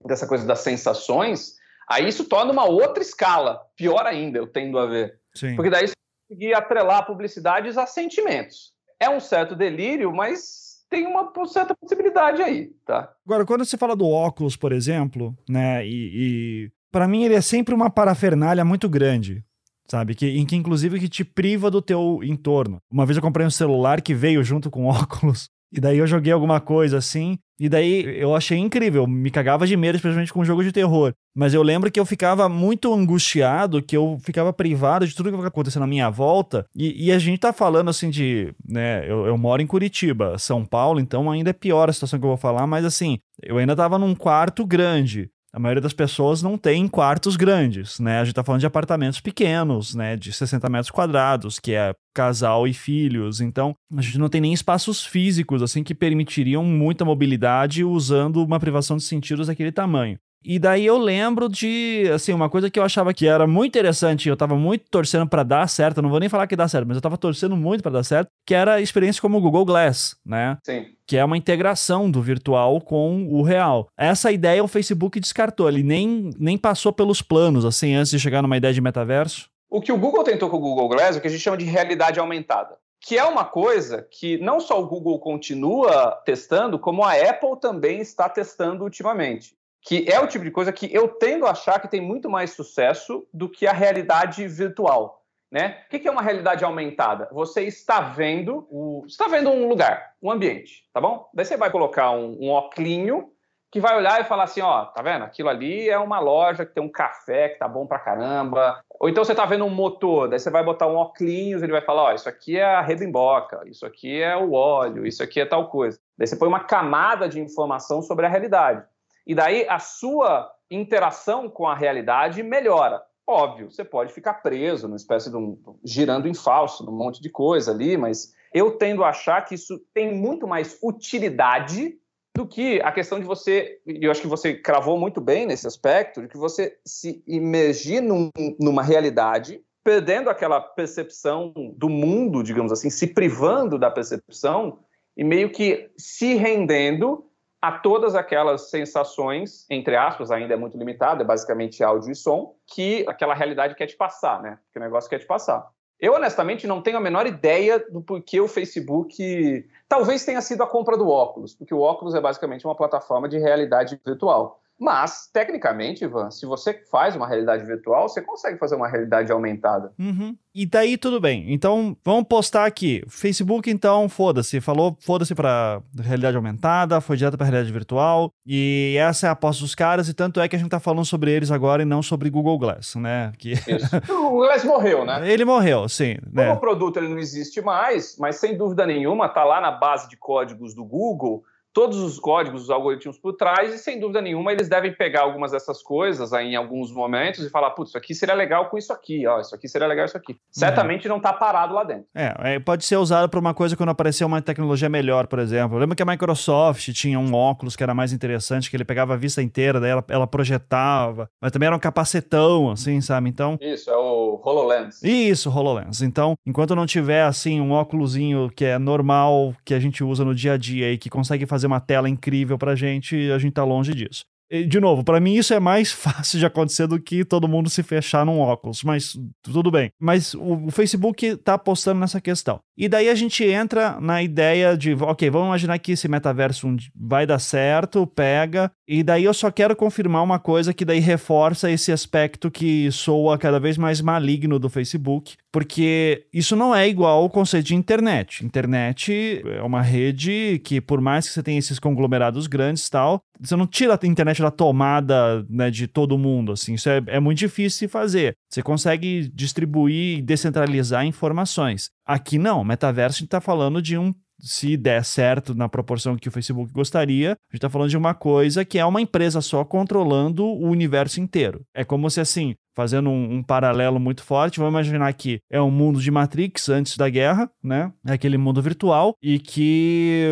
[0.04, 1.54] dessa coisa das sensações,
[1.88, 5.18] aí isso torna uma outra escala, pior ainda, eu tendo a ver.
[5.34, 5.56] Sim.
[5.56, 5.94] Porque daí você
[6.28, 8.72] conseguir atrelar publicidades a sentimentos.
[9.00, 13.12] É um certo delírio, mas tem uma certa possibilidade aí, tá?
[13.24, 17.40] Agora, quando você fala do óculos, por exemplo, né, e, e para mim ele é
[17.40, 19.44] sempre uma parafernália muito grande
[19.86, 20.14] sabe?
[20.14, 22.78] Que, em que inclusive que te priva do teu entorno.
[22.90, 26.32] Uma vez eu comprei um celular que veio junto com óculos, e daí eu joguei
[26.32, 30.44] alguma coisa assim, e daí eu achei incrível, me cagava de medo, especialmente com um
[30.44, 31.12] jogo de terror.
[31.34, 35.46] Mas eu lembro que eu ficava muito angustiado, que eu ficava privado de tudo que
[35.46, 36.64] acontecendo na minha volta.
[36.76, 38.54] E, e a gente tá falando assim de.
[38.64, 42.24] né, eu, eu, moro em Curitiba, São Paulo, então ainda é pior a situação que
[42.24, 45.28] eu vou falar, mas assim, eu ainda tava num quarto grande.
[45.54, 48.18] A maioria das pessoas não tem quartos grandes, né?
[48.18, 50.16] A gente tá falando de apartamentos pequenos, né?
[50.16, 53.40] De 60 metros quadrados, que é casal e filhos.
[53.40, 58.58] Então, a gente não tem nem espaços físicos, assim, que permitiriam muita mobilidade usando uma
[58.58, 60.18] privação de sentidos daquele tamanho.
[60.44, 64.28] E daí eu lembro de, assim, uma coisa que eu achava que era muito interessante,
[64.28, 66.96] eu tava muito torcendo para dar certo, não vou nem falar que dá certo, mas
[66.96, 70.16] eu tava torcendo muito para dar certo, que era a experiência como o Google Glass,
[70.24, 70.58] né?
[70.62, 70.86] Sim.
[71.06, 73.88] Que é uma integração do virtual com o real.
[73.96, 78.42] Essa ideia o Facebook descartou, ele nem, nem passou pelos planos, assim, antes de chegar
[78.42, 79.48] numa ideia de metaverso.
[79.70, 81.56] O que o Google tentou com o Google Glass é o que a gente chama
[81.56, 82.76] de realidade aumentada
[83.06, 88.00] que é uma coisa que não só o Google continua testando, como a Apple também
[88.00, 89.54] está testando ultimamente
[89.84, 92.52] que é o tipo de coisa que eu tendo a achar que tem muito mais
[92.52, 95.22] sucesso do que a realidade virtual.
[95.52, 95.82] Né?
[95.86, 97.28] O que é uma realidade aumentada?
[97.30, 101.28] Você está vendo o, está vendo um lugar, um ambiente, tá bom?
[101.32, 103.30] Daí você vai colocar um, um oclinho
[103.70, 105.24] que vai olhar e falar assim, ó, tá vendo?
[105.24, 108.80] Aquilo ali é uma loja que tem um café que tá bom pra caramba.
[109.00, 111.82] Ou então você tá vendo um motor, daí você vai botar um óculos, ele vai
[111.82, 115.44] falar, ó, isso aqui é a rebimboca, isso aqui é o óleo, isso aqui é
[115.44, 115.98] tal coisa.
[116.16, 118.84] Daí você põe uma camada de informação sobre a realidade.
[119.26, 123.02] E daí a sua interação com a realidade melhora.
[123.26, 125.58] Óbvio, você pode ficar preso numa espécie de um.
[125.82, 129.80] girando em falso, num monte de coisa ali, mas eu tendo a achar que isso
[129.94, 131.98] tem muito mais utilidade
[132.36, 135.66] do que a questão de você, e eu acho que você cravou muito bem nesse
[135.66, 142.72] aspecto, de que você se imergir num, numa realidade, perdendo aquela percepção do mundo, digamos
[142.72, 144.80] assim, se privando da percepção
[145.16, 147.24] e meio que se rendendo
[147.64, 152.54] a todas aquelas sensações, entre aspas, ainda é muito limitado, é basicamente áudio e som,
[152.66, 154.58] que aquela realidade quer te passar, né?
[154.70, 155.66] Que o negócio quer te passar.
[155.98, 159.66] Eu, honestamente, não tenho a menor ideia do porquê o Facebook.
[159.88, 163.38] Talvez tenha sido a compra do óculos, porque o óculos é basicamente uma plataforma de
[163.38, 164.60] realidade virtual.
[164.78, 169.92] Mas, tecnicamente, Ivan, se você faz uma realidade virtual, você consegue fazer uma realidade aumentada.
[169.98, 170.36] Uhum.
[170.54, 171.52] E daí tudo bem.
[171.52, 173.02] Então, vamos postar aqui.
[173.08, 174.60] Facebook, então, foda-se.
[174.60, 178.30] Falou, foda-se pra realidade aumentada, foi direto pra realidade virtual.
[178.46, 181.04] E essa é a aposta dos caras, e tanto é que a gente tá falando
[181.04, 183.32] sobre eles agora e não sobre Google Glass, né?
[183.38, 183.54] Que...
[184.08, 185.30] O Google Glass morreu, né?
[185.30, 186.16] Ele morreu, sim.
[186.20, 186.56] Como né?
[186.56, 190.74] produto ele não existe mais, mas sem dúvida nenhuma, tá lá na base de códigos
[190.74, 194.94] do Google todos os códigos, os algoritmos por trás, e sem dúvida nenhuma eles devem
[194.94, 198.70] pegar algumas dessas coisas aí em alguns momentos e falar, putz, isso aqui seria legal
[198.70, 200.32] com isso aqui, ó, isso aqui seria legal isso aqui.
[200.32, 200.38] Uhum.
[200.52, 202.06] Certamente não está parado lá dentro.
[202.14, 205.76] É, é pode ser usado para uma coisa quando apareceu uma tecnologia melhor, por exemplo.
[205.76, 209.14] Eu lembro que a Microsoft tinha um óculos que era mais interessante, que ele pegava
[209.14, 213.28] a vista inteira, daí ela, ela projetava, mas também era um capacetão, assim, sabe?
[213.28, 213.58] Então...
[213.60, 215.02] Isso, é o HoloLens.
[215.02, 216.02] Isso, HoloLens.
[216.02, 220.34] Então, enquanto não tiver, assim, um óculosinho que é normal, que a gente usa no
[220.34, 223.38] dia a dia e que consegue fazer fazer uma tela incrível pra gente e a
[223.38, 224.24] gente tá longe disso.
[224.68, 227.82] De novo, para mim isso é mais fácil de acontecer do que todo mundo se
[227.82, 229.90] fechar num óculos, mas tudo bem.
[229.98, 232.60] Mas o, o Facebook tá apostando nessa questão.
[232.76, 237.26] E daí a gente entra na ideia de, ok, vamos imaginar que esse metaverso vai
[237.26, 241.90] dar certo, pega, e daí eu só quero confirmar uma coisa que daí reforça esse
[241.90, 247.30] aspecto que soa cada vez mais maligno do Facebook, porque isso não é igual ao
[247.30, 248.44] conceito de internet.
[248.44, 253.20] Internet é uma rede que, por mais que você tenha esses conglomerados grandes e tal,
[253.40, 257.20] você não tira a internet da tomada né, de todo mundo, assim, isso é, é
[257.20, 258.34] muito difícil de fazer.
[258.50, 261.88] Você consegue distribuir e descentralizar informações.
[262.04, 266.28] Aqui não, metaverso a gente está falando de um se der certo na proporção que
[266.28, 269.64] o Facebook gostaria, a gente está falando de uma coisa que é uma empresa só
[269.64, 271.62] controlando o universo inteiro.
[271.72, 275.70] É como se assim, fazendo um, um, paralelo muito forte, vamos imaginar que é um
[275.70, 277.92] mundo de Matrix antes da guerra, né?
[278.06, 280.26] É aquele mundo virtual e que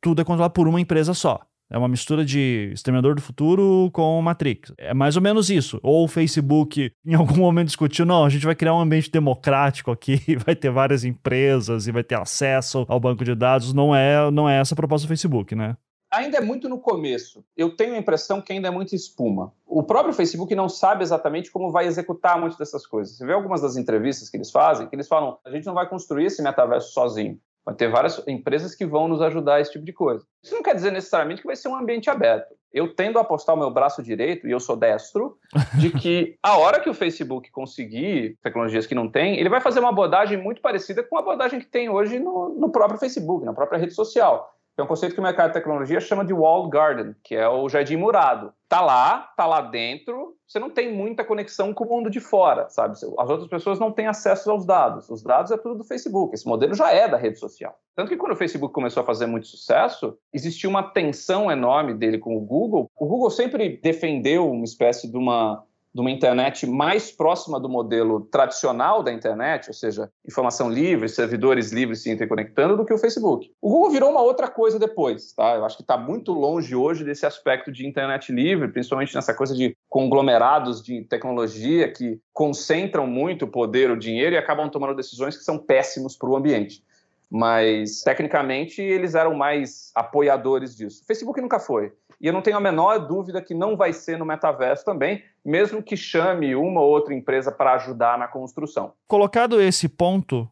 [0.00, 1.40] tudo é controlado por uma empresa só.
[1.68, 4.72] É uma mistura de Exterminador do Futuro com Matrix.
[4.78, 5.80] É mais ou menos isso.
[5.82, 9.90] Ou o Facebook, em algum momento, discutiu: não, a gente vai criar um ambiente democrático
[9.90, 13.72] aqui, vai ter várias empresas e vai ter acesso ao banco de dados.
[13.72, 15.76] Não é, não é essa a proposta do Facebook, né?
[16.16, 17.44] Ainda é muito no começo.
[17.54, 19.52] Eu tenho a impressão que ainda é muito espuma.
[19.66, 23.18] O próprio Facebook não sabe exatamente como vai executar muitas dessas coisas.
[23.18, 25.86] Você vê algumas das entrevistas que eles fazem, que eles falam: a gente não vai
[25.86, 27.38] construir esse metaverso sozinho.
[27.66, 30.24] Vai ter várias empresas que vão nos ajudar a esse tipo de coisa.
[30.42, 32.54] Isso não quer dizer necessariamente que vai ser um ambiente aberto.
[32.72, 35.36] Eu tendo a apostar o meu braço direito, e eu sou destro,
[35.78, 39.80] de que a hora que o Facebook conseguir tecnologias que não tem, ele vai fazer
[39.80, 43.52] uma abordagem muito parecida com a abordagem que tem hoje no, no próprio Facebook, na
[43.52, 47.14] própria rede social é um conceito que o mercado de tecnologia chama de walled garden,
[47.24, 48.52] que é o jardim murado.
[48.68, 52.68] Tá lá, tá lá dentro, você não tem muita conexão com o mundo de fora,
[52.68, 52.94] sabe?
[52.94, 55.08] As outras pessoas não têm acesso aos dados.
[55.08, 56.34] Os dados é tudo do Facebook.
[56.34, 57.74] Esse modelo já é da rede social.
[57.94, 62.18] Tanto que quando o Facebook começou a fazer muito sucesso, existiu uma tensão enorme dele
[62.18, 62.90] com o Google.
[62.98, 65.64] O Google sempre defendeu uma espécie de uma
[65.96, 71.72] de uma internet mais próxima do modelo tradicional da internet, ou seja, informação livre, servidores
[71.72, 73.50] livres se interconectando, do que o Facebook.
[73.62, 75.54] O Google virou uma outra coisa depois, tá?
[75.54, 79.54] Eu acho que está muito longe hoje desse aspecto de internet livre, principalmente nessa coisa
[79.54, 85.34] de conglomerados de tecnologia que concentram muito o poder, o dinheiro e acabam tomando decisões
[85.34, 86.84] que são péssimos para o ambiente
[87.28, 91.02] mas tecnicamente eles eram mais apoiadores disso.
[91.02, 91.92] O Facebook nunca foi.
[92.20, 95.82] E eu não tenho a menor dúvida que não vai ser no metaverso também, mesmo
[95.82, 98.92] que chame uma ou outra empresa para ajudar na construção.
[99.06, 100.48] Colocado esse ponto,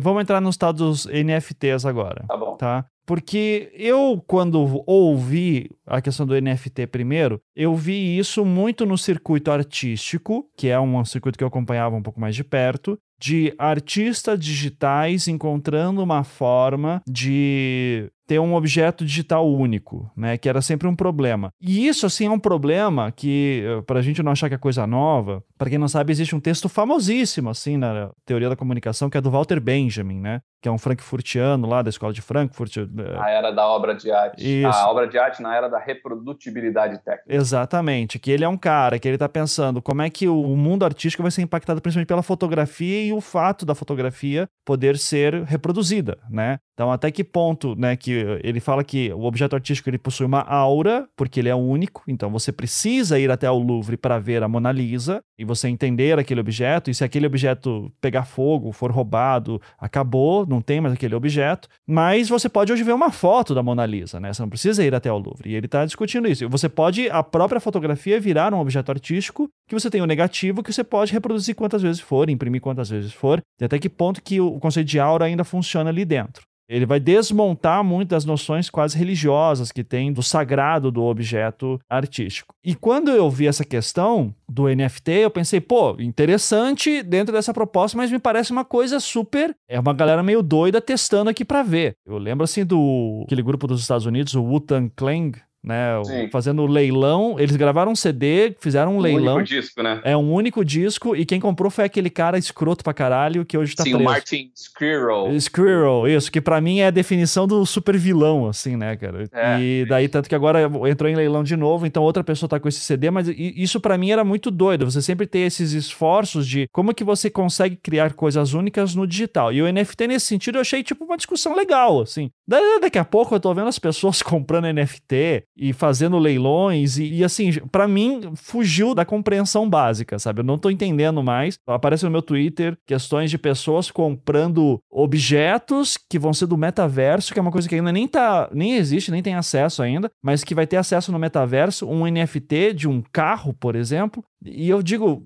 [0.00, 2.24] vamos entrar nos estados NFTs agora.
[2.26, 2.56] Tá bom.
[2.56, 2.86] Tá?
[3.04, 9.50] Porque eu, quando ouvi a questão do NFT primeiro, eu vi isso muito no circuito
[9.50, 14.36] artístico, que é um circuito que eu acompanhava um pouco mais de perto, de artistas
[14.36, 20.38] digitais encontrando uma forma de ter um objeto digital único, né?
[20.38, 21.52] Que era sempre um problema.
[21.60, 24.58] E isso, assim, é um problema que, eh, para a gente não achar que é
[24.58, 29.10] coisa nova, para quem não sabe, existe um texto famosíssimo, assim, na teoria da comunicação,
[29.10, 30.40] que é do Walter Benjamin, né?
[30.62, 32.76] Que é um frankfurtiano lá da escola de Frankfurt.
[32.78, 32.84] Eh,
[33.18, 34.60] a era da obra de arte.
[34.60, 34.66] Isso.
[34.66, 37.34] A obra de arte na era da reprodutibilidade técnica.
[37.34, 38.18] Exatamente.
[38.18, 41.22] Que ele é um cara que ele está pensando como é que o mundo artístico
[41.22, 46.58] vai ser impactado principalmente pela fotografia e o fato da fotografia poder ser reproduzida, né?
[46.82, 48.10] Então, até que ponto, né, que
[48.42, 52.28] ele fala que o objeto artístico ele possui uma aura, porque ele é único, então
[52.28, 56.40] você precisa ir até o Louvre para ver a Mona Lisa e você entender aquele
[56.40, 61.68] objeto, e se aquele objeto pegar fogo, for roubado, acabou, não tem mais aquele objeto,
[61.86, 64.32] mas você pode hoje ver uma foto da Mona Lisa, né?
[64.32, 65.50] Você não precisa ir até o Louvre.
[65.50, 66.48] E ele está discutindo isso.
[66.48, 70.72] Você pode a própria fotografia virar um objeto artístico que você tem o negativo que
[70.72, 74.40] você pode reproduzir quantas vezes for, imprimir quantas vezes for, e até que ponto que
[74.40, 76.42] o conceito de aura ainda funciona ali dentro.
[76.72, 82.54] Ele vai desmontar muitas noções quase religiosas que tem do sagrado do objeto artístico.
[82.64, 87.98] E quando eu vi essa questão do NFT, eu pensei, pô, interessante dentro dessa proposta,
[87.98, 89.54] mas me parece uma coisa super.
[89.68, 91.94] É uma galera meio doida testando aqui para ver.
[92.06, 95.32] Eu lembro assim do aquele grupo dos Estados Unidos, o Wu-Tang Clan,
[95.62, 96.02] né?
[96.04, 96.28] Sim.
[96.30, 97.36] Fazendo leilão.
[97.38, 99.36] Eles gravaram um CD, fizeram um, um leilão.
[99.36, 100.00] Único disco, né?
[100.04, 101.14] É um único disco.
[101.14, 104.04] E quem comprou foi aquele cara escroto pra caralho que hoje tá Sim, preso.
[104.04, 105.40] o Martin Squirrel.
[105.40, 106.32] Squirrel, isso.
[106.32, 109.28] Que para mim é a definição do super vilão, assim, né, cara?
[109.32, 112.58] É, e daí, tanto que agora entrou em leilão de novo, então outra pessoa tá
[112.58, 114.90] com esse CD, mas isso para mim era muito doido.
[114.90, 119.52] Você sempre ter esses esforços de como que você consegue criar coisas únicas no digital.
[119.52, 122.30] E o NFT, nesse sentido, eu achei, tipo, uma discussão legal, assim.
[122.46, 127.14] Daí, daqui a pouco eu tô vendo as pessoas comprando NFT e fazendo leilões e,
[127.14, 130.40] e assim, para mim fugiu da compreensão básica, sabe?
[130.40, 131.58] Eu não tô entendendo mais.
[131.66, 137.38] Aparece no meu Twitter questões de pessoas comprando objetos que vão ser do metaverso, que
[137.38, 140.54] é uma coisa que ainda nem tá, nem existe, nem tem acesso ainda, mas que
[140.54, 144.24] vai ter acesso no metaverso, um NFT de um carro, por exemplo.
[144.44, 145.22] E eu digo,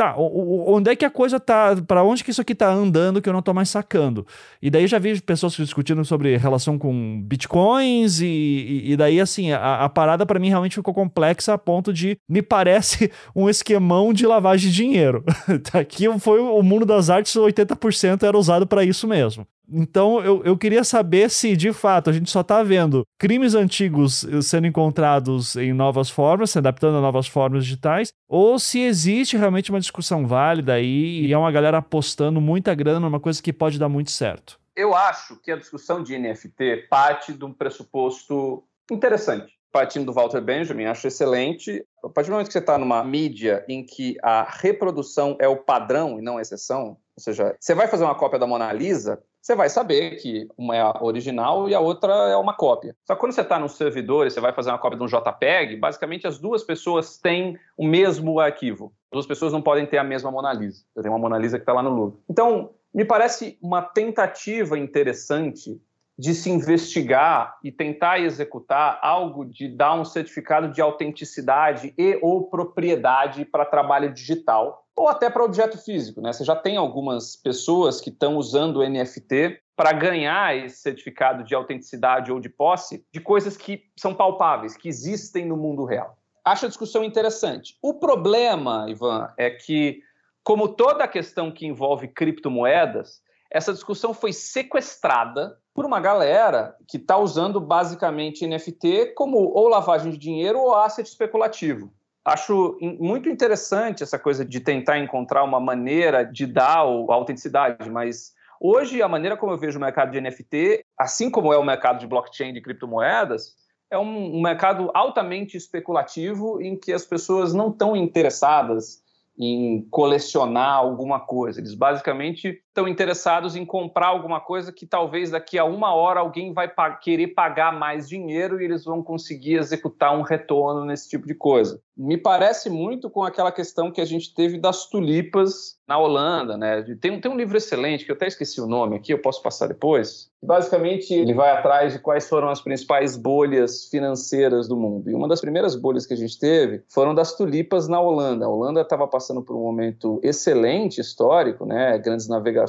[0.00, 3.28] tá, onde é que a coisa tá, para onde que isso aqui tá andando que
[3.28, 4.26] eu não tô mais sacando?
[4.62, 9.52] E daí já vi pessoas discutindo sobre relação com bitcoins e, e, e daí assim,
[9.52, 14.14] a, a parada para mim realmente ficou complexa a ponto de me parece um esquemão
[14.14, 15.22] de lavagem de dinheiro.
[15.74, 19.46] Aqui foi o mundo das artes, 80% era usado para isso mesmo.
[19.72, 24.26] Então eu, eu queria saber se, de fato, a gente só está vendo crimes antigos
[24.42, 29.70] sendo encontrados em novas formas, se adaptando a novas formas digitais, ou se existe realmente
[29.70, 33.78] uma discussão válida aí e é uma galera apostando muita grana numa coisa que pode
[33.78, 34.58] dar muito certo.
[34.74, 39.52] Eu acho que a discussão de NFT parte de um pressuposto interessante.
[39.72, 41.84] Partindo do Walter Benjamin, acho excelente.
[42.02, 45.58] A partir do momento que você está numa mídia em que a reprodução é o
[45.58, 49.22] padrão e não a exceção, ou seja, você vai fazer uma cópia da Mona Lisa,
[49.40, 52.94] você vai saber que uma é a original e a outra é uma cópia.
[53.04, 55.06] Só que quando você está no servidor e você vai fazer uma cópia de um
[55.06, 58.92] JPEG, basicamente as duas pessoas têm o mesmo arquivo.
[59.10, 60.84] As duas pessoas não podem ter a mesma Mona Lisa.
[60.94, 62.20] Eu tenho uma Mona Lisa que está lá no Louvre.
[62.28, 65.80] Então, me parece uma tentativa interessante
[66.18, 72.50] de se investigar e tentar executar algo de dar um certificado de autenticidade e ou
[72.50, 76.20] propriedade para trabalho digital ou até para objeto físico.
[76.20, 76.30] Né?
[76.30, 81.54] Você já tem algumas pessoas que estão usando o NFT para ganhar esse certificado de
[81.54, 86.18] autenticidade ou de posse de coisas que são palpáveis, que existem no mundo real.
[86.44, 87.78] Acho a discussão interessante.
[87.82, 90.02] O problema, Ivan, é que,
[90.44, 96.98] como toda a questão que envolve criptomoedas, essa discussão foi sequestrada por uma galera que
[96.98, 101.90] está usando basicamente NFT como ou lavagem de dinheiro ou asset especulativo.
[102.24, 108.34] Acho muito interessante essa coisa de tentar encontrar uma maneira de dar a autenticidade, mas
[108.60, 111.98] hoje a maneira como eu vejo o mercado de NFT, assim como é o mercado
[111.98, 113.54] de blockchain de criptomoedas,
[113.90, 119.02] é um, um mercado altamente especulativo em que as pessoas não estão interessadas
[119.38, 121.60] em colecionar alguma coisa.
[121.60, 126.52] Eles basicamente estão interessados em comprar alguma coisa que talvez daqui a uma hora alguém
[126.52, 131.26] vai pa querer pagar mais dinheiro e eles vão conseguir executar um retorno nesse tipo
[131.26, 131.80] de coisa.
[131.96, 136.82] Me parece muito com aquela questão que a gente teve das tulipas na Holanda, né?
[137.00, 139.66] Tem, tem um livro excelente que eu até esqueci o nome aqui, eu posso passar
[139.66, 140.30] depois.
[140.42, 145.10] Basicamente, ele vai atrás de quais foram as principais bolhas financeiras do mundo.
[145.10, 148.46] E uma das primeiras bolhas que a gente teve foram das tulipas na Holanda.
[148.46, 151.98] A Holanda estava passando por um momento excelente histórico, né?
[151.98, 152.59] Grandes navegações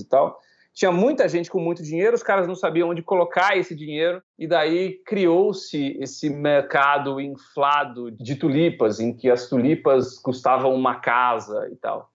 [0.00, 0.40] e tal.
[0.74, 4.44] Tinha muita gente com muito dinheiro, os caras não sabiam onde colocar esse dinheiro, e
[4.44, 11.76] daí criou-se esse mercado inflado de tulipas, em que as tulipas custavam uma casa e
[11.76, 12.10] tal.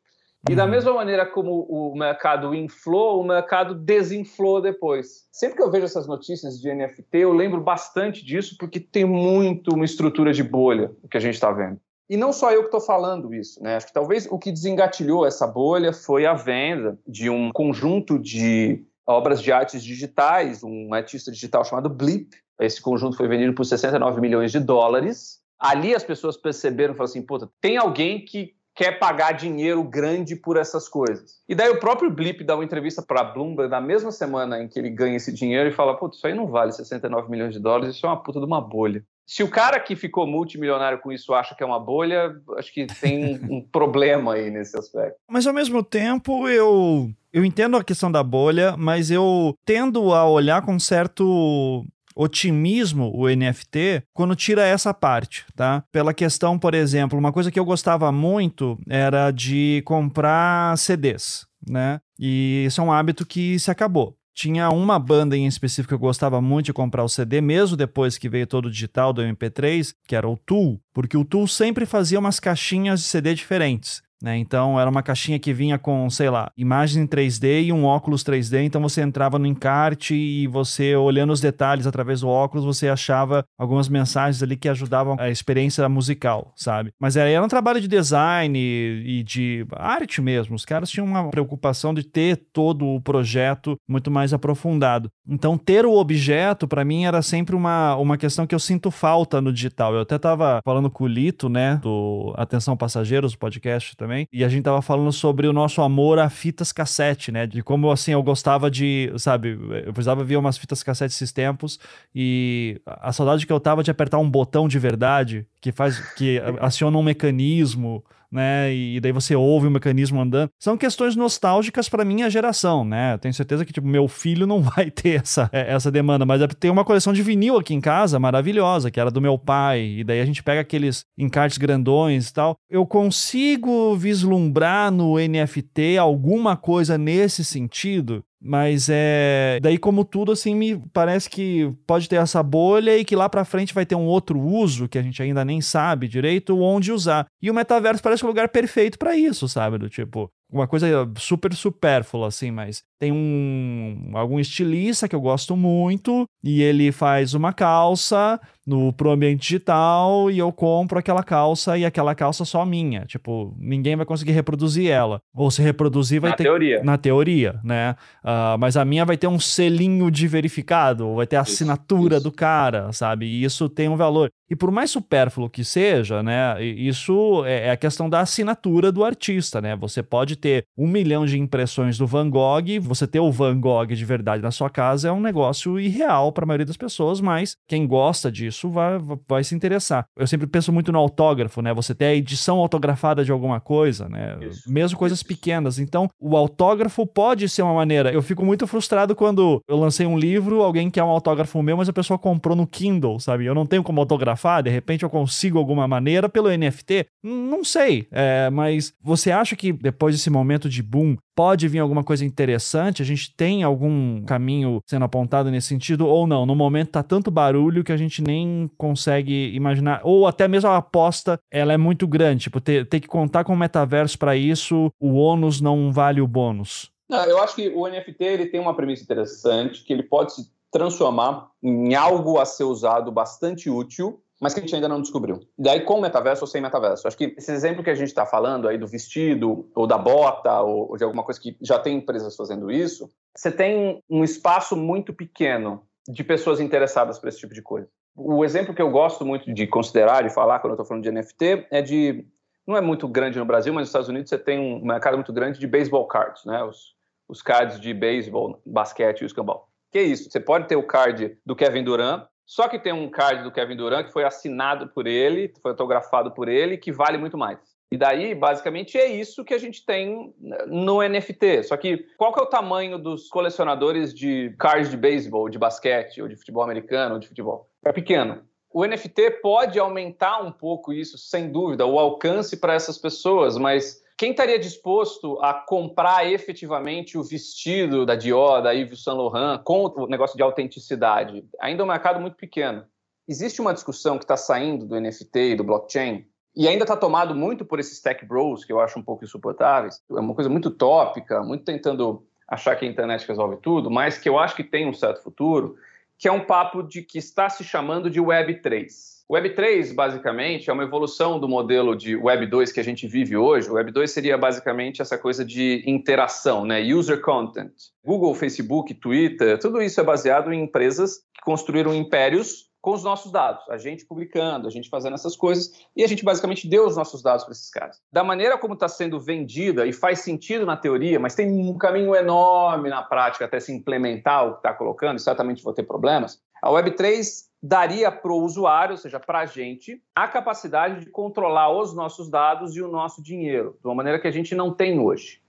[0.50, 0.72] E da uhum.
[0.72, 5.28] mesma maneira como o mercado inflou, o mercado desinflou depois.
[5.32, 9.74] Sempre que eu vejo essas notícias de NFT, eu lembro bastante disso, porque tem muito
[9.74, 11.80] uma estrutura de bolha o que a gente está vendo.
[12.10, 13.76] E não só eu que estou falando isso, né?
[13.76, 18.84] Acho que talvez o que desengatilhou essa bolha foi a venda de um conjunto de
[19.06, 22.36] obras de artes digitais, um artista digital chamado Blip.
[22.60, 25.40] Esse conjunto foi vendido por 69 milhões de dólares.
[25.60, 30.58] Ali as pessoas perceberam, falaram assim, puta, tem alguém que quer pagar dinheiro grande por
[30.58, 31.42] essas coisas.
[31.48, 34.68] E daí o próprio Blip dá uma entrevista para a Bloomberg na mesma semana em
[34.68, 37.60] que ele ganha esse dinheiro e fala: Putz, isso aí não vale 69 milhões de
[37.60, 39.04] dólares, isso é uma puta de uma bolha.
[39.30, 42.88] Se o cara que ficou multimilionário com isso acha que é uma bolha, acho que
[42.88, 45.20] tem um problema aí nesse aspecto.
[45.30, 50.28] Mas ao mesmo tempo, eu eu entendo a questão da bolha, mas eu tendo a
[50.28, 55.84] olhar com certo otimismo o NFT quando tira essa parte, tá?
[55.92, 62.02] Pela questão, por exemplo, uma coisa que eu gostava muito era de comprar CDs, né?
[62.20, 64.19] E isso é um hábito que se acabou.
[64.34, 68.18] Tinha uma banda em específico que eu gostava muito de comprar o CD, mesmo depois
[68.18, 71.86] que veio todo o digital do MP3, que era o Tool, porque o Tool sempre
[71.86, 74.02] fazia umas caixinhas de CD diferentes.
[74.22, 74.38] Né?
[74.38, 78.24] Então era uma caixinha que vinha com, sei lá, imagens em 3D e um óculos
[78.24, 78.64] 3D.
[78.64, 83.46] Então você entrava no encarte e você, olhando os detalhes através do óculos, você achava
[83.58, 86.92] algumas mensagens ali que ajudavam a experiência musical, sabe?
[87.00, 90.56] Mas era um trabalho de design e, de arte mesmo.
[90.56, 95.10] Os caras tinham uma preocupação de ter todo o projeto muito mais aprofundado.
[95.28, 99.40] Então ter o objeto, para mim, era sempre uma, uma questão que eu sinto falta
[99.40, 99.94] no digital.
[99.94, 104.28] Eu até tava falando com o Lito, né, do Atenção Passageiros, podcast também também.
[104.34, 107.46] E a gente tava falando sobre o nosso amor a fitas cassete, né?
[107.46, 111.80] De como, assim, eu gostava de, sabe, eu precisava ver umas fitas cassete esses tempos
[112.14, 116.42] e a saudade que eu tava de apertar um botão de verdade que faz, que
[116.60, 118.74] aciona um mecanismo né?
[118.74, 120.50] E daí você ouve o mecanismo andando.
[120.60, 123.14] São questões nostálgicas para minha geração, né?
[123.14, 126.42] Eu tenho certeza que tipo meu filho não vai ter essa, é, essa demanda, mas
[126.60, 130.04] tem uma coleção de vinil aqui em casa maravilhosa, que era do meu pai, e
[130.04, 132.56] daí a gente pega aqueles encartes grandões e tal.
[132.70, 139.60] Eu consigo vislumbrar no NFT alguma coisa nesse sentido, mas é.
[139.62, 143.44] Daí, como tudo, assim, me parece que pode ter essa bolha e que lá pra
[143.44, 147.26] frente vai ter um outro uso que a gente ainda nem sabe direito onde usar.
[147.42, 149.78] E o metaverso parece o lugar perfeito para isso, sabe?
[149.78, 150.88] Do tipo, uma coisa
[151.18, 157.34] super supérflua, assim, mas tem um algum estilista que eu gosto muito e ele faz
[157.34, 162.66] uma calça no pro ambiente digital e eu compro aquela calça e aquela calça só
[162.66, 163.06] minha.
[163.06, 165.20] Tipo, ninguém vai conseguir reproduzir ela.
[165.36, 166.44] Ou se reproduzir vai na ter...
[166.44, 166.84] Teoria.
[166.84, 167.60] Na teoria.
[167.64, 167.96] né?
[168.24, 172.24] Uh, mas a minha vai ter um selinho de verificado, vai ter a assinatura isso.
[172.24, 173.26] do cara, sabe?
[173.26, 174.30] E isso tem um valor.
[174.50, 176.64] E por mais supérfluo que seja, né?
[176.64, 179.76] Isso é, é a questão da assinatura do artista, né?
[179.76, 183.88] Você pode ter um milhão de impressões do Van Gogh, você ter o Van Gogh
[183.88, 187.56] de verdade na sua casa é um negócio irreal para a maioria das pessoas, mas
[187.68, 188.98] quem gosta disso vai,
[189.28, 190.06] vai se interessar.
[190.18, 191.74] Eu sempre penso muito no autógrafo, né?
[191.74, 194.38] Você ter a edição autografada de alguma coisa, né?
[194.42, 195.28] Isso, Mesmo coisas isso.
[195.28, 195.80] pequenas.
[195.80, 198.12] Então, o autógrafo pode ser uma maneira.
[198.12, 201.90] Eu fico muito frustrado quando eu lancei um livro, alguém quer um autógrafo meu, mas
[201.90, 203.46] a pessoa comprou no Kindle, sabe?
[203.46, 207.06] Eu não tenho como autografar, de repente eu consigo alguma maneira pelo NFT.
[207.24, 212.04] Não sei, é, mas você acha que depois desse momento de boom, pode vir alguma
[212.04, 213.02] coisa interessante?
[213.02, 216.46] A gente tem algum caminho sendo apontado nesse sentido ou não?
[216.46, 220.76] No momento tá tanto barulho que a gente nem consegue imaginar, ou até mesmo a
[220.76, 224.92] aposta, ela é muito grande, tipo, ter, ter que contar com o metaverso para isso,
[225.00, 226.92] o ônus não vale o bônus.
[227.10, 230.52] Não, eu acho que o NFT ele tem uma premissa interessante, que ele pode se
[230.72, 235.40] transformar em algo a ser usado bastante útil mas que a gente ainda não descobriu.
[235.58, 237.08] Daí, com metaverso ou sem metaverso?
[237.08, 240.62] Acho que esse exemplo que a gente está falando aí do vestido, ou da bota,
[240.62, 245.14] ou, de alguma coisa que já tem empresas fazendo isso, você tem um espaço muito
[245.14, 247.88] pequeno de pessoas interessadas por esse tipo de coisa.
[248.16, 251.12] O exemplo que eu gosto muito de considerar, de falar quando eu estou falando de
[251.12, 252.26] NFT, é de.
[252.66, 255.34] Não é muito grande no Brasil, mas nos Estados Unidos você tem um mercado muito
[255.34, 256.64] grande de baseball cards, né?
[256.64, 256.96] Os,
[257.28, 259.68] os cards de beisebol, basquete e escambau.
[259.92, 260.30] Que é isso?
[260.30, 263.76] Você pode ter o card do Kevin Durant, só que tem um card do Kevin
[263.76, 267.60] Durant que foi assinado por ele, foi autografado por ele, que vale muito mais.
[267.92, 270.34] E daí, basicamente, é isso que a gente tem
[270.66, 271.66] no NFT.
[271.66, 276.24] Só que qual que é o tamanho dos colecionadores de cards de beisebol, de basquete,
[276.24, 277.70] ou de futebol americano, ou de futebol?
[277.86, 278.42] É pequeno.
[278.74, 284.04] O NFT pode aumentar um pouco isso, sem dúvida, o alcance para essas pessoas, mas
[284.20, 289.86] quem estaria disposto a comprar efetivamente o vestido da Dior, da Yves Saint Laurent, com
[289.86, 291.46] o negócio de autenticidade?
[291.62, 292.84] Ainda é um mercado muito pequeno.
[293.26, 297.34] Existe uma discussão que está saindo do NFT e do blockchain, e ainda está tomado
[297.34, 300.04] muito por esses tech bros, que eu acho um pouco insuportáveis.
[300.12, 304.28] É uma coisa muito tópica, muito tentando achar que a internet resolve tudo, mas que
[304.28, 305.78] eu acho que tem um certo futuro,
[306.18, 309.19] que é um papo de que está se chamando de Web3.
[309.32, 313.70] Web3, basicamente, é uma evolução do modelo de Web 2 que a gente vive hoje.
[313.70, 316.82] O Web 2 seria basicamente essa coisa de interação, né?
[316.82, 317.72] User content.
[318.04, 323.32] Google, Facebook, Twitter, tudo isso é baseado em empresas que construíram impérios com os nossos
[323.32, 326.96] dados, a gente publicando, a gente fazendo essas coisas, e a gente basicamente deu os
[326.96, 327.98] nossos dados para esses caras.
[328.12, 332.16] Da maneira como está sendo vendida, e faz sentido na teoria, mas tem um caminho
[332.16, 336.70] enorme na prática até se implementar o que está colocando, certamente vou ter problemas, a
[336.70, 341.94] Web3 daria para o usuário, ou seja, para a gente, a capacidade de controlar os
[341.94, 345.42] nossos dados e o nosso dinheiro, de uma maneira que a gente não tem hoje.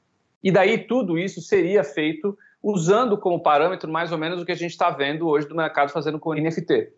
[0.42, 4.56] E daí tudo isso seria feito usando como parâmetro mais ou menos o que a
[4.56, 6.92] gente está vendo hoje do mercado fazendo com NFT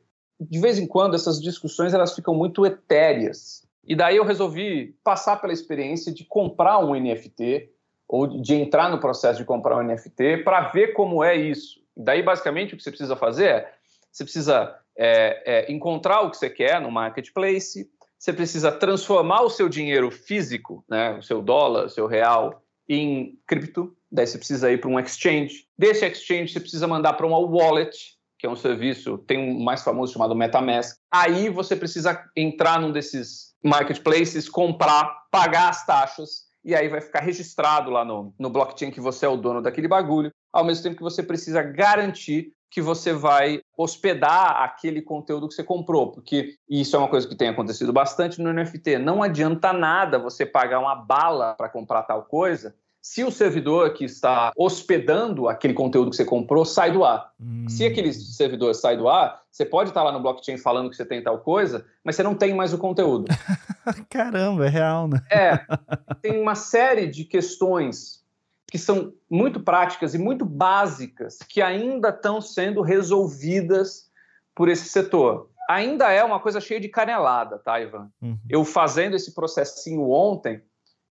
[0.49, 3.67] de vez em quando essas discussões elas ficam muito etéreas.
[3.85, 7.71] E daí eu resolvi passar pela experiência de comprar um NFT
[8.09, 11.81] ou de entrar no processo de comprar um NFT para ver como é isso.
[11.97, 13.73] E daí basicamente o que você precisa fazer é
[14.13, 19.51] você precisa é, é, encontrar o que você quer no marketplace, você precisa transformar o
[19.51, 23.97] seu dinheiro físico, né, o seu dólar, o seu real, em cripto.
[24.11, 25.67] Daí você precisa ir para um exchange.
[25.77, 29.83] Desse exchange você precisa mandar para uma wallet, que é um serviço, tem um mais
[29.83, 30.97] famoso chamado MetaMask.
[31.11, 37.21] Aí você precisa entrar num desses marketplaces, comprar, pagar as taxas, e aí vai ficar
[37.21, 40.97] registrado lá no, no blockchain que você é o dono daquele bagulho, ao mesmo tempo
[40.97, 46.97] que você precisa garantir que você vai hospedar aquele conteúdo que você comprou, porque isso
[46.97, 48.97] é uma coisa que tem acontecido bastante no NFT.
[48.97, 54.05] Não adianta nada você pagar uma bala para comprar tal coisa se o servidor que
[54.05, 57.33] está hospedando aquele conteúdo que você comprou sai do ar.
[57.39, 57.69] Hum.
[57.69, 61.05] Se aquele servidor sai do ar, você pode estar lá no blockchain falando que você
[61.05, 63.27] tem tal coisa, mas você não tem mais o conteúdo.
[64.09, 65.21] Caramba, é real, né?
[65.31, 65.59] É.
[66.23, 68.22] Tem uma série de questões
[68.73, 74.11] que são muito práticas e muito básicas que ainda estão sendo resolvidas
[74.55, 75.51] por esse setor.
[75.69, 78.11] Ainda é uma coisa cheia de canelada, tá, Ivan?
[78.23, 78.39] Uhum.
[78.49, 80.63] Eu fazendo esse processinho ontem,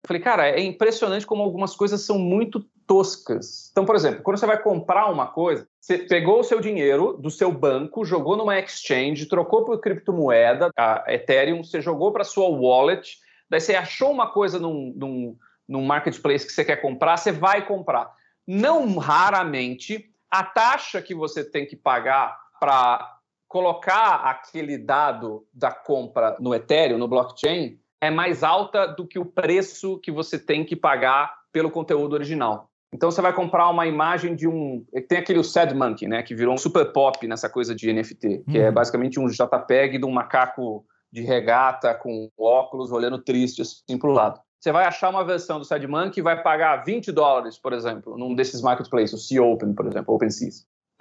[0.07, 3.69] Falei, cara, é impressionante como algumas coisas são muito toscas.
[3.73, 7.31] Então, por exemplo, quando você vai comprar uma coisa, você pegou o seu dinheiro do
[7.31, 13.19] seu banco, jogou numa exchange, trocou por criptomoeda, a Ethereum, você jogou para sua wallet,
[13.51, 15.37] daí você achou uma coisa num, num,
[15.69, 18.11] num marketplace que você quer comprar, você vai comprar.
[18.47, 26.37] Não raramente, a taxa que você tem que pagar para colocar aquele dado da compra
[26.39, 30.77] no Ethereum, no blockchain, é mais alta do que o preço que você tem que
[30.77, 32.71] pagar pelo conteúdo original.
[32.93, 34.85] Então você vai comprar uma imagem de um.
[35.09, 36.23] Tem aquele Sad Monkey, né?
[36.23, 38.75] Que virou um super pop nessa coisa de NFT, que é uhum.
[38.75, 44.13] basicamente um JPEG de um macaco de regata com óculos olhando triste assim para o
[44.13, 44.41] lado.
[44.61, 48.19] Você vai achar uma versão do Sad Monkey e vai pagar 20 dólares, por exemplo,
[48.19, 50.51] num desses marketplaces, o Sea Open, por exemplo, OpenSea.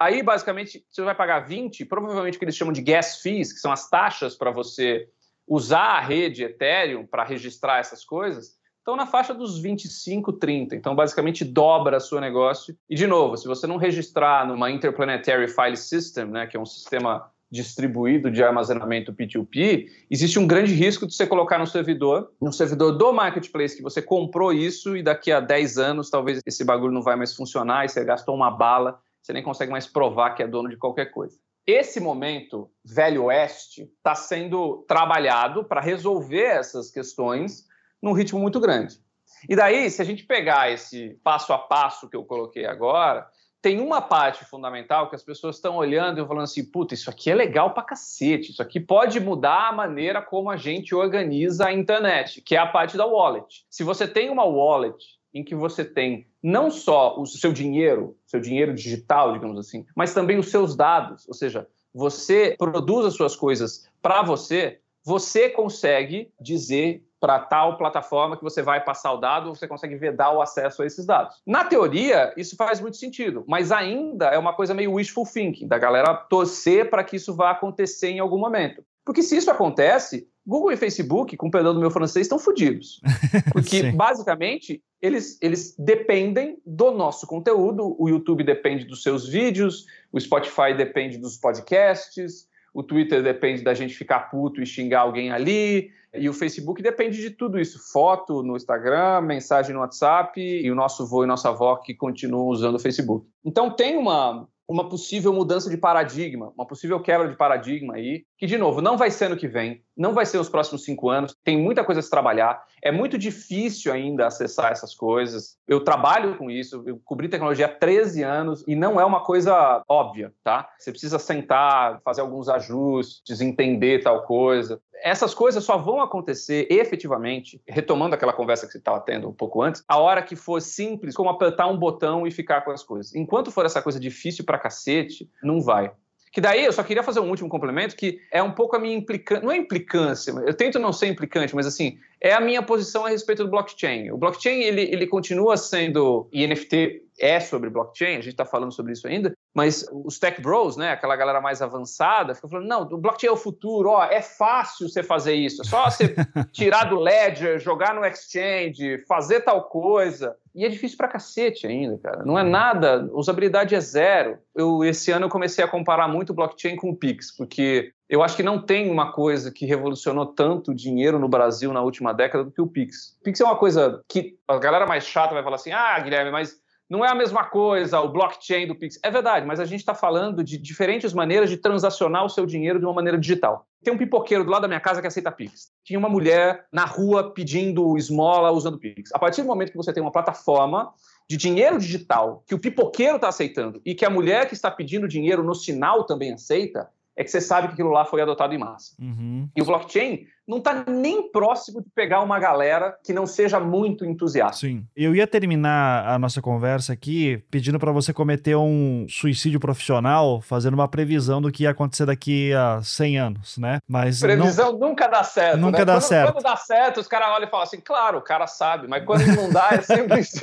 [0.00, 3.58] Aí, basicamente, você vai pagar 20, provavelmente o que eles chamam de gas fees, que
[3.58, 5.08] são as taxas para você
[5.46, 10.76] usar a rede Ethereum para registrar essas coisas, estão na faixa dos 25, 30.
[10.76, 12.76] Então, basicamente, dobra o seu negócio.
[12.88, 16.66] E, de novo, se você não registrar numa Interplanetary File System, né, que é um
[16.66, 22.52] sistema distribuído de armazenamento P2P, existe um grande risco de você colocar no servidor, no
[22.52, 26.92] servidor do marketplace que você comprou isso e daqui a 10 anos talvez esse bagulho
[26.92, 30.42] não vai mais funcionar e você gastou uma bala, você nem consegue mais provar que
[30.42, 31.38] é dono de qualquer coisa.
[31.66, 37.66] Esse momento, Velho Oeste, está sendo trabalhado para resolver essas questões
[38.02, 38.98] num ritmo muito grande.
[39.46, 43.26] E daí, se a gente pegar esse passo a passo que eu coloquei agora,
[43.60, 47.30] tem uma parte fundamental que as pessoas estão olhando e falando assim: puta, isso aqui
[47.30, 51.72] é legal pra cacete, isso aqui pode mudar a maneira como a gente organiza a
[51.72, 53.64] internet, que é a parte da wallet.
[53.68, 58.40] Se você tem uma wallet em que você tem não só o seu dinheiro, seu
[58.40, 63.34] dinheiro digital, digamos assim, mas também os seus dados, ou seja, você produz as suas
[63.34, 69.54] coisas para você, você consegue dizer para tal plataforma que você vai passar o dado,
[69.54, 71.36] você consegue vedar o acesso a esses dados.
[71.46, 75.78] Na teoria, isso faz muito sentido, mas ainda é uma coisa meio wishful thinking, da
[75.78, 78.82] galera torcer para que isso vá acontecer em algum momento.
[79.04, 83.00] Porque se isso acontece, Google e Facebook, com o perdão do meu francês, estão fodidos.
[83.52, 87.96] Porque, basicamente, eles, eles dependem do nosso conteúdo.
[87.98, 93.74] O YouTube depende dos seus vídeos, o Spotify depende dos podcasts, o Twitter depende da
[93.74, 98.42] gente ficar puto e xingar alguém ali, e o Facebook depende de tudo isso: foto
[98.42, 102.76] no Instagram, mensagem no WhatsApp e o nosso avô e nossa avó que continuam usando
[102.76, 103.26] o Facebook.
[103.44, 108.46] Então tem uma, uma possível mudança de paradigma, uma possível quebra de paradigma aí, que,
[108.46, 111.34] de novo, não vai ser no que vem, não vai ser nos próximos cinco anos,
[111.44, 115.58] tem muita coisa a se trabalhar, é muito difícil ainda acessar essas coisas.
[115.66, 119.82] Eu trabalho com isso, eu cobri tecnologia há 13 anos e não é uma coisa
[119.88, 120.68] óbvia, tá?
[120.78, 127.60] Você precisa sentar, fazer alguns ajustes, entender tal coisa essas coisas só vão acontecer efetivamente,
[127.66, 131.14] retomando aquela conversa que você estava tendo um pouco antes, a hora que for simples,
[131.14, 133.14] como apertar um botão e ficar com as coisas.
[133.14, 135.92] Enquanto for essa coisa difícil pra cacete, não vai.
[136.38, 138.96] Que daí eu só queria fazer um último complemento, que é um pouco a minha
[138.96, 143.04] implicância, não é implicância, eu tento não ser implicante, mas assim, é a minha posição
[143.04, 144.12] a respeito do blockchain.
[144.12, 148.72] O blockchain, ele, ele continua sendo, e NFT é sobre blockchain, a gente está falando
[148.72, 152.82] sobre isso ainda, mas os tech bros, né, aquela galera mais avançada, fica falando, não,
[152.82, 156.14] o blockchain é o futuro, ó, é fácil você fazer isso, é só você
[156.52, 160.36] tirar do ledger, jogar no exchange, fazer tal coisa.
[160.54, 162.24] E é difícil pra cacete ainda, cara.
[162.24, 164.38] Não é nada, usabilidade é zero.
[164.54, 168.22] Eu, esse ano eu comecei a comparar muito o blockchain com o Pix, porque eu
[168.22, 172.12] acho que não tem uma coisa que revolucionou tanto o dinheiro no Brasil na última
[172.12, 173.16] década do que o Pix.
[173.20, 176.30] O Pix é uma coisa que a galera mais chata vai falar assim, ah, Guilherme,
[176.30, 176.56] mas
[176.88, 178.98] não é a mesma coisa o blockchain do Pix.
[179.02, 182.78] É verdade, mas a gente está falando de diferentes maneiras de transacionar o seu dinheiro
[182.78, 183.66] de uma maneira digital.
[183.84, 185.70] Tem um pipoqueiro do lado da minha casa que aceita Pix.
[185.84, 189.12] Tinha uma mulher na rua pedindo esmola usando Pix.
[189.12, 190.92] A partir do momento que você tem uma plataforma
[191.28, 195.06] de dinheiro digital que o pipoqueiro está aceitando e que a mulher que está pedindo
[195.06, 198.58] dinheiro no sinal também aceita, é que você sabe que aquilo lá foi adotado em
[198.58, 198.94] massa.
[198.98, 199.48] Uhum.
[199.54, 204.04] E o blockchain não está nem próximo de pegar uma galera que não seja muito
[204.04, 204.66] entusiasta.
[204.66, 204.86] Sim.
[204.96, 210.74] Eu ia terminar a nossa conversa aqui pedindo para você cometer um suicídio profissional, fazendo
[210.74, 213.78] uma previsão do que ia acontecer daqui a 100 anos, né?
[213.86, 214.88] Mas previsão não...
[214.88, 215.58] nunca dá certo.
[215.58, 215.84] Nunca né?
[215.84, 216.32] dá quando, certo.
[216.32, 219.26] Quando dá certo, os caras olham e falam assim, claro, o cara sabe, mas quando
[219.26, 220.42] não dá, é sempre isso.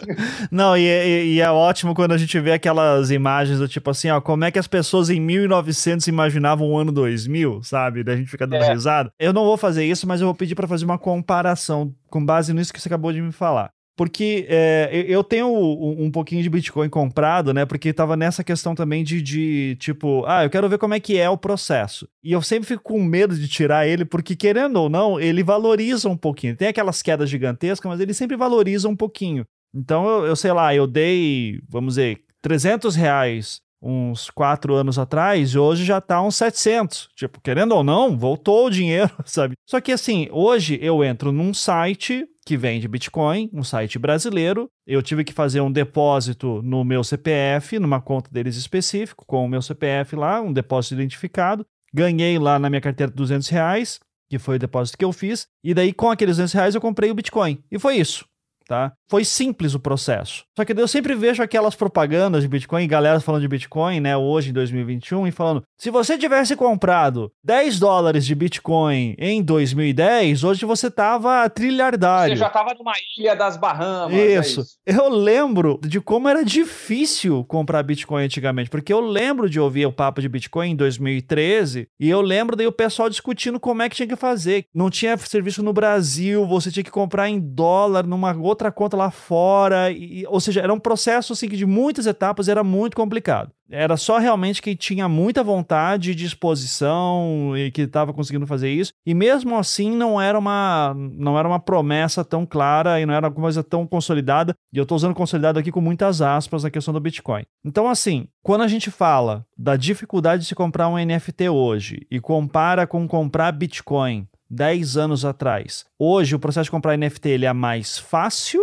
[0.51, 4.11] não, e, e, e, é ótimo quando a gente vê aquelas imagens do tipo assim,
[4.11, 8.03] ó, como é que as pessoas em 1900 imaginavam o ano 2000, sabe?
[8.03, 8.71] Da gente fica dando é.
[8.71, 9.11] risada.
[9.17, 12.23] Eu não vou fazer isso isso, mas eu vou pedir para fazer uma comparação com
[12.23, 13.69] base nisso que você acabou de me falar.
[13.97, 17.65] Porque é, eu tenho um, pouquinho de Bitcoin comprado, né?
[17.65, 21.17] Porque tava nessa questão também de, de, tipo, ah, eu quero ver como é que
[21.17, 22.05] é o processo.
[22.21, 26.09] E eu sempre fico com medo de tirar ele, porque querendo ou não, ele valoriza
[26.09, 26.57] um pouquinho.
[26.57, 29.45] Tem aquelas quedas gigantescas, mas ele sempre valoriza um pouquinho.
[29.73, 35.51] Então, eu, eu sei lá, eu dei, vamos dizer, 300 reais uns quatro anos atrás,
[35.51, 37.09] e hoje já tá uns 700.
[37.15, 39.55] Tipo, querendo ou não, voltou o dinheiro, sabe?
[39.67, 44.69] Só que assim, hoje eu entro num site que vende Bitcoin, um site brasileiro.
[44.86, 49.49] Eu tive que fazer um depósito no meu CPF, numa conta deles específico, com o
[49.49, 51.65] meu CPF lá, um depósito identificado.
[51.93, 53.99] Ganhei lá na minha carteira 200 reais,
[54.30, 55.47] que foi o depósito que eu fiz.
[55.63, 57.63] E daí, com aqueles 200 reais, eu comprei o Bitcoin.
[57.71, 58.26] E foi isso
[58.68, 58.93] tá?
[59.09, 60.43] Foi simples o processo.
[60.57, 64.49] Só que eu sempre vejo aquelas propagandas de Bitcoin, galera falando de Bitcoin, né, hoje
[64.49, 70.65] em 2021, e falando: se você tivesse comprado 10 dólares de Bitcoin em 2010, hoje
[70.65, 72.36] você tava trilhardário.
[72.36, 74.17] Você já tava numa ilha das Bahamas.
[74.17, 74.59] É isso.
[74.59, 74.76] É isso.
[74.86, 79.91] Eu lembro de como era difícil comprar Bitcoin antigamente, porque eu lembro de ouvir o
[79.93, 83.95] papo de Bitcoin em 2013, e eu lembro daí o pessoal discutindo como é que
[83.95, 84.65] tinha que fazer.
[84.73, 88.97] Não tinha serviço no Brasil, você tinha que comprar em dólar numa outra outra conta
[88.97, 89.91] lá fora.
[89.91, 93.51] E, ou seja, era um processo assim, de muitas etapas, era muito complicado.
[93.70, 98.91] Era só realmente quem tinha muita vontade, disposição e que estava conseguindo fazer isso.
[99.05, 103.28] E mesmo assim não era uma não era uma promessa tão clara e não era
[103.28, 104.53] uma coisa tão consolidada.
[104.72, 107.43] E eu estou usando consolidado aqui com muitas aspas na questão do Bitcoin.
[107.63, 112.20] Então assim, quando a gente fala da dificuldade de se comprar um NFT hoje e
[112.20, 115.86] compara com comprar Bitcoin 10 anos atrás.
[115.97, 118.61] Hoje, o processo de comprar NFT ele é mais fácil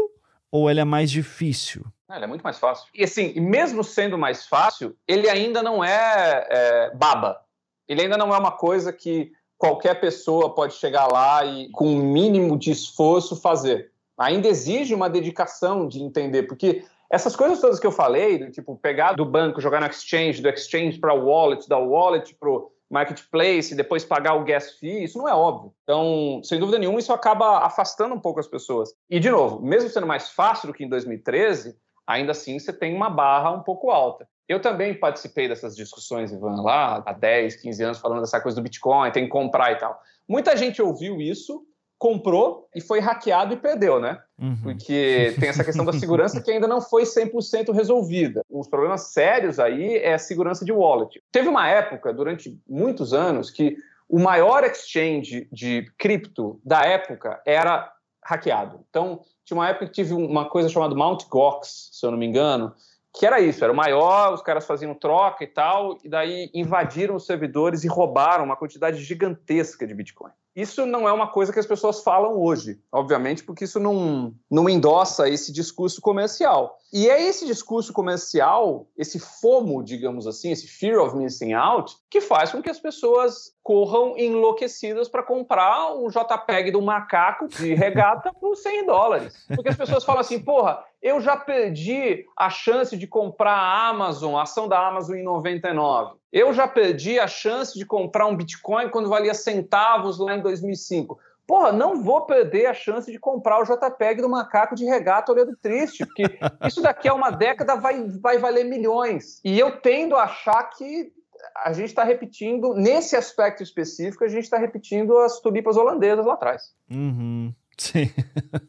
[0.52, 1.82] ou ele é mais difícil?
[2.06, 2.86] Ah, ele é muito mais fácil.
[2.94, 7.40] E assim, mesmo sendo mais fácil, ele ainda não é, é baba.
[7.88, 11.98] Ele ainda não é uma coisa que qualquer pessoa pode chegar lá e, com o
[11.98, 13.90] um mínimo de esforço, fazer.
[14.18, 18.76] Ainda exige uma dedicação de entender, porque essas coisas todas que eu falei, do tipo
[18.76, 22.50] pegar do banco, jogar no exchange, do exchange para o wallet, da wallet para
[22.92, 25.72] marketplace, depois pagar o gas fee, isso não é óbvio.
[25.82, 28.94] Então, sem dúvida nenhuma, isso acaba afastando um pouco as pessoas.
[29.08, 31.76] E, de novo, mesmo sendo mais fácil do que em 2013,
[32.06, 34.28] ainda assim você tem uma barra um pouco alta.
[34.46, 38.62] Eu também participei dessas discussões, Ivan, lá há 10, 15 anos, falando dessa coisa do
[38.62, 39.98] Bitcoin, tem que comprar e tal.
[40.28, 41.64] Muita gente ouviu isso,
[42.02, 44.18] comprou e foi hackeado e perdeu, né?
[44.36, 44.56] Uhum.
[44.60, 48.44] Porque tem essa questão da segurança que ainda não foi 100% resolvida.
[48.50, 51.22] Os problemas sérios aí é a segurança de wallet.
[51.30, 53.76] Teve uma época, durante muitos anos, que
[54.08, 57.88] o maior exchange de cripto da época era
[58.24, 58.80] hackeado.
[58.90, 61.28] Então, tinha uma época que tive uma coisa chamada Mt.
[61.30, 62.74] Gox, se eu não me engano,
[63.14, 67.14] que era isso, era o maior, os caras faziam troca e tal, e daí invadiram
[67.14, 70.32] os servidores e roubaram uma quantidade gigantesca de Bitcoin.
[70.54, 74.68] Isso não é uma coisa que as pessoas falam hoje, obviamente, porque isso não, não
[74.68, 76.78] endossa esse discurso comercial.
[76.92, 82.20] E é esse discurso comercial, esse FOMO, digamos assim, esse fear of missing out, que
[82.20, 88.30] faz com que as pessoas corram enlouquecidas para comprar um JPEG do macaco de regata
[88.38, 89.46] por 100 dólares.
[89.54, 94.36] Porque as pessoas falam assim, porra, eu já perdi a chance de comprar a Amazon,
[94.36, 96.21] a ação da Amazon em 99.
[96.32, 101.18] Eu já perdi a chance de comprar um Bitcoin quando valia centavos lá em 2005.
[101.46, 105.56] Porra, não vou perder a chance de comprar o JPEG do macaco de regata olhando
[105.60, 106.24] triste, porque
[106.66, 109.40] isso daqui a uma década vai, vai valer milhões.
[109.44, 111.12] E eu tendo a achar que
[111.56, 116.34] a gente está repetindo, nesse aspecto específico, a gente está repetindo as tulipas holandesas lá
[116.34, 116.62] atrás.
[116.90, 117.52] Uhum.
[117.76, 118.10] Sim.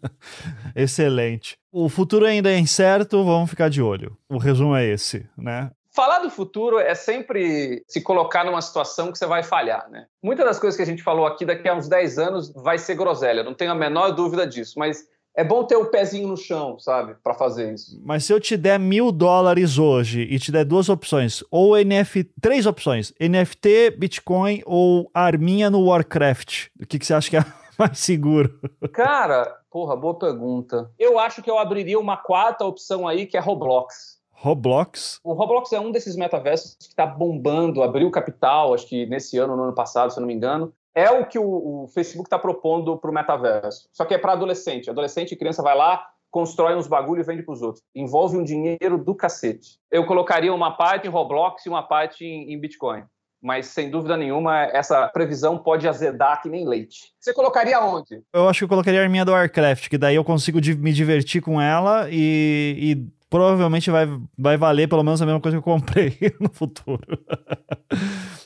[0.76, 1.57] Excelente.
[1.72, 4.18] O futuro ainda é incerto, vamos ficar de olho.
[4.28, 5.72] O resumo é esse, né?
[5.96, 10.08] Falar do futuro é sempre se colocar numa situação que você vai falhar, né?
[10.24, 12.96] Muitas das coisas que a gente falou aqui daqui a uns 10 anos vai ser
[12.96, 16.80] groselha, não tenho a menor dúvida disso, mas é bom ter o pezinho no chão,
[16.80, 18.02] sabe, para fazer isso.
[18.04, 22.24] Mas se eu te der mil dólares hoje e te der duas opções, ou NFT,
[22.41, 27.46] três opções, NFT, Bitcoin ou arminha no Warcraft, o que, que você acha que é
[27.78, 28.60] mais seguro?
[28.91, 30.91] Cara, porra, boa pergunta.
[30.98, 34.22] Eu acho que eu abriria uma quarta opção aí, que é Roblox.
[34.44, 35.22] Roblox.
[35.24, 39.56] O Roblox é um desses metaversos que está bombando, abriu capital, acho que nesse ano,
[39.56, 40.74] no ano passado, se eu não me engano.
[40.94, 43.88] É o que o, o Facebook está propondo para o metaverso.
[43.94, 44.89] Só que é para adolescente.
[44.89, 47.82] Adolescente e criança vai lá, constrói uns bagulho e vende para os outros.
[47.96, 49.80] Envolve um dinheiro do cacete.
[49.89, 53.06] Eu colocaria uma parte em Roblox e uma parte em, em Bitcoin
[53.44, 57.12] mas sem dúvida nenhuma essa previsão pode azedar que nem leite.
[57.20, 58.22] Você colocaria onde?
[58.34, 61.41] Eu acho que eu colocaria a arminha do Warcraft, que daí eu consigo me divertir
[61.41, 64.08] com ela e, e provavelmente vai,
[64.38, 67.18] vai valer pelo menos a mesma coisa que eu comprei no futuro.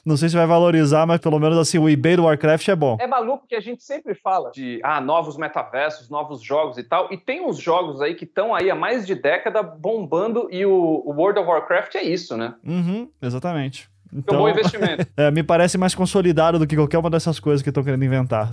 [0.05, 2.95] Não sei se vai valorizar, mas pelo menos assim, o eBay do Warcraft é bom.
[2.97, 7.11] É maluco que a gente sempre fala de ah, novos metaversos, novos jogos e tal,
[7.11, 10.71] e tem uns jogos aí que estão aí há mais de década bombando e o,
[10.71, 12.55] o World of Warcraft é isso, né?
[12.65, 13.89] Uhum, exatamente.
[14.17, 15.07] Então, é um bom investimento.
[15.17, 18.49] É, me parece mais consolidado do que qualquer uma dessas coisas que estão querendo inventar.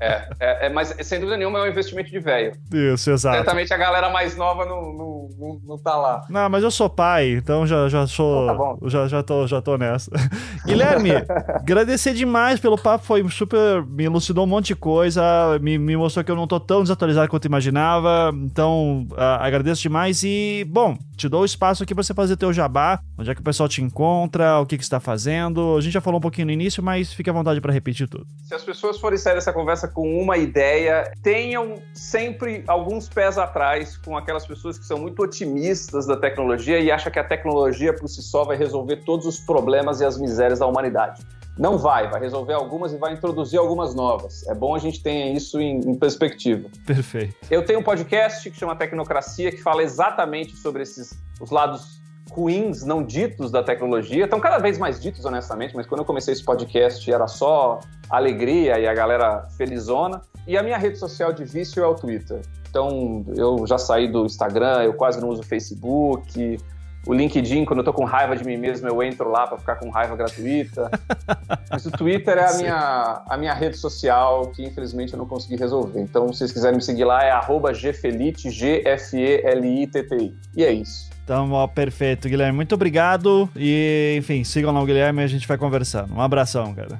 [0.00, 2.52] É, é, é, mas sem dúvida nenhuma é um investimento de velho.
[2.72, 3.36] Isso, exato.
[3.36, 6.24] Certamente a galera mais nova não, não, não, não tá lá.
[6.28, 8.44] Não, mas eu sou pai, então já, já sou.
[8.44, 8.88] Então tá bom.
[8.88, 10.10] Já, já, tô, já tô nessa.
[10.64, 11.10] Guilherme,
[11.60, 13.84] agradecer demais pelo papo, foi super.
[13.86, 17.28] Me elucidou um monte de coisa, me, me mostrou que eu não tô tão desatualizado
[17.28, 18.30] quanto imaginava.
[18.34, 22.52] Então, uh, agradeço demais e, bom, te dou o espaço aqui pra você fazer teu
[22.52, 25.76] jabá, onde é que o pessoal te encontra o que, que está fazendo.
[25.76, 28.26] A gente já falou um pouquinho no início, mas fique à vontade para repetir tudo.
[28.42, 33.96] Se as pessoas forem sair dessa conversa com uma ideia, tenham sempre alguns pés atrás
[33.98, 38.08] com aquelas pessoas que são muito otimistas da tecnologia e acham que a tecnologia por
[38.08, 41.22] si só vai resolver todos os problemas e as misérias da humanidade.
[41.58, 44.46] Não vai, vai resolver algumas e vai introduzir algumas novas.
[44.46, 46.70] É bom a gente tenha isso em, em, perspectiva.
[46.86, 47.34] Perfeito.
[47.50, 52.00] Eu tenho um podcast que chama Tecnocracia, que fala exatamente sobre esses os lados
[52.30, 56.32] ruins não ditos da tecnologia, estão cada vez mais ditos, honestamente, mas quando eu comecei
[56.32, 60.22] esse podcast era só alegria e a galera felizona.
[60.46, 62.40] E a minha rede social de vício é o Twitter.
[62.68, 66.58] Então eu já saí do Instagram, eu quase não uso o Facebook.
[67.06, 69.76] O LinkedIn, quando eu tô com raiva de mim mesmo, eu entro lá para ficar
[69.76, 70.90] com raiva gratuita.
[71.70, 75.56] Mas o Twitter é a minha, a minha rede social que infelizmente eu não consegui
[75.56, 76.00] resolver.
[76.00, 77.32] Então, se vocês quiserem me seguir lá, é
[77.74, 80.34] gfelite, G-F-E-L-I-T-T-I.
[80.56, 81.09] E é isso.
[81.30, 82.56] Então, ó, perfeito, Guilherme.
[82.56, 83.48] Muito obrigado.
[83.54, 86.12] E, enfim, sigam lá o Guilherme e a gente vai conversando.
[86.12, 86.98] Um abração, cara.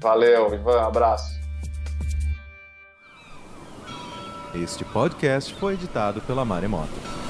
[0.00, 0.80] Valeu, Ivan.
[0.80, 1.40] Abraço.
[4.54, 7.23] Este podcast foi editado pela Maremoto.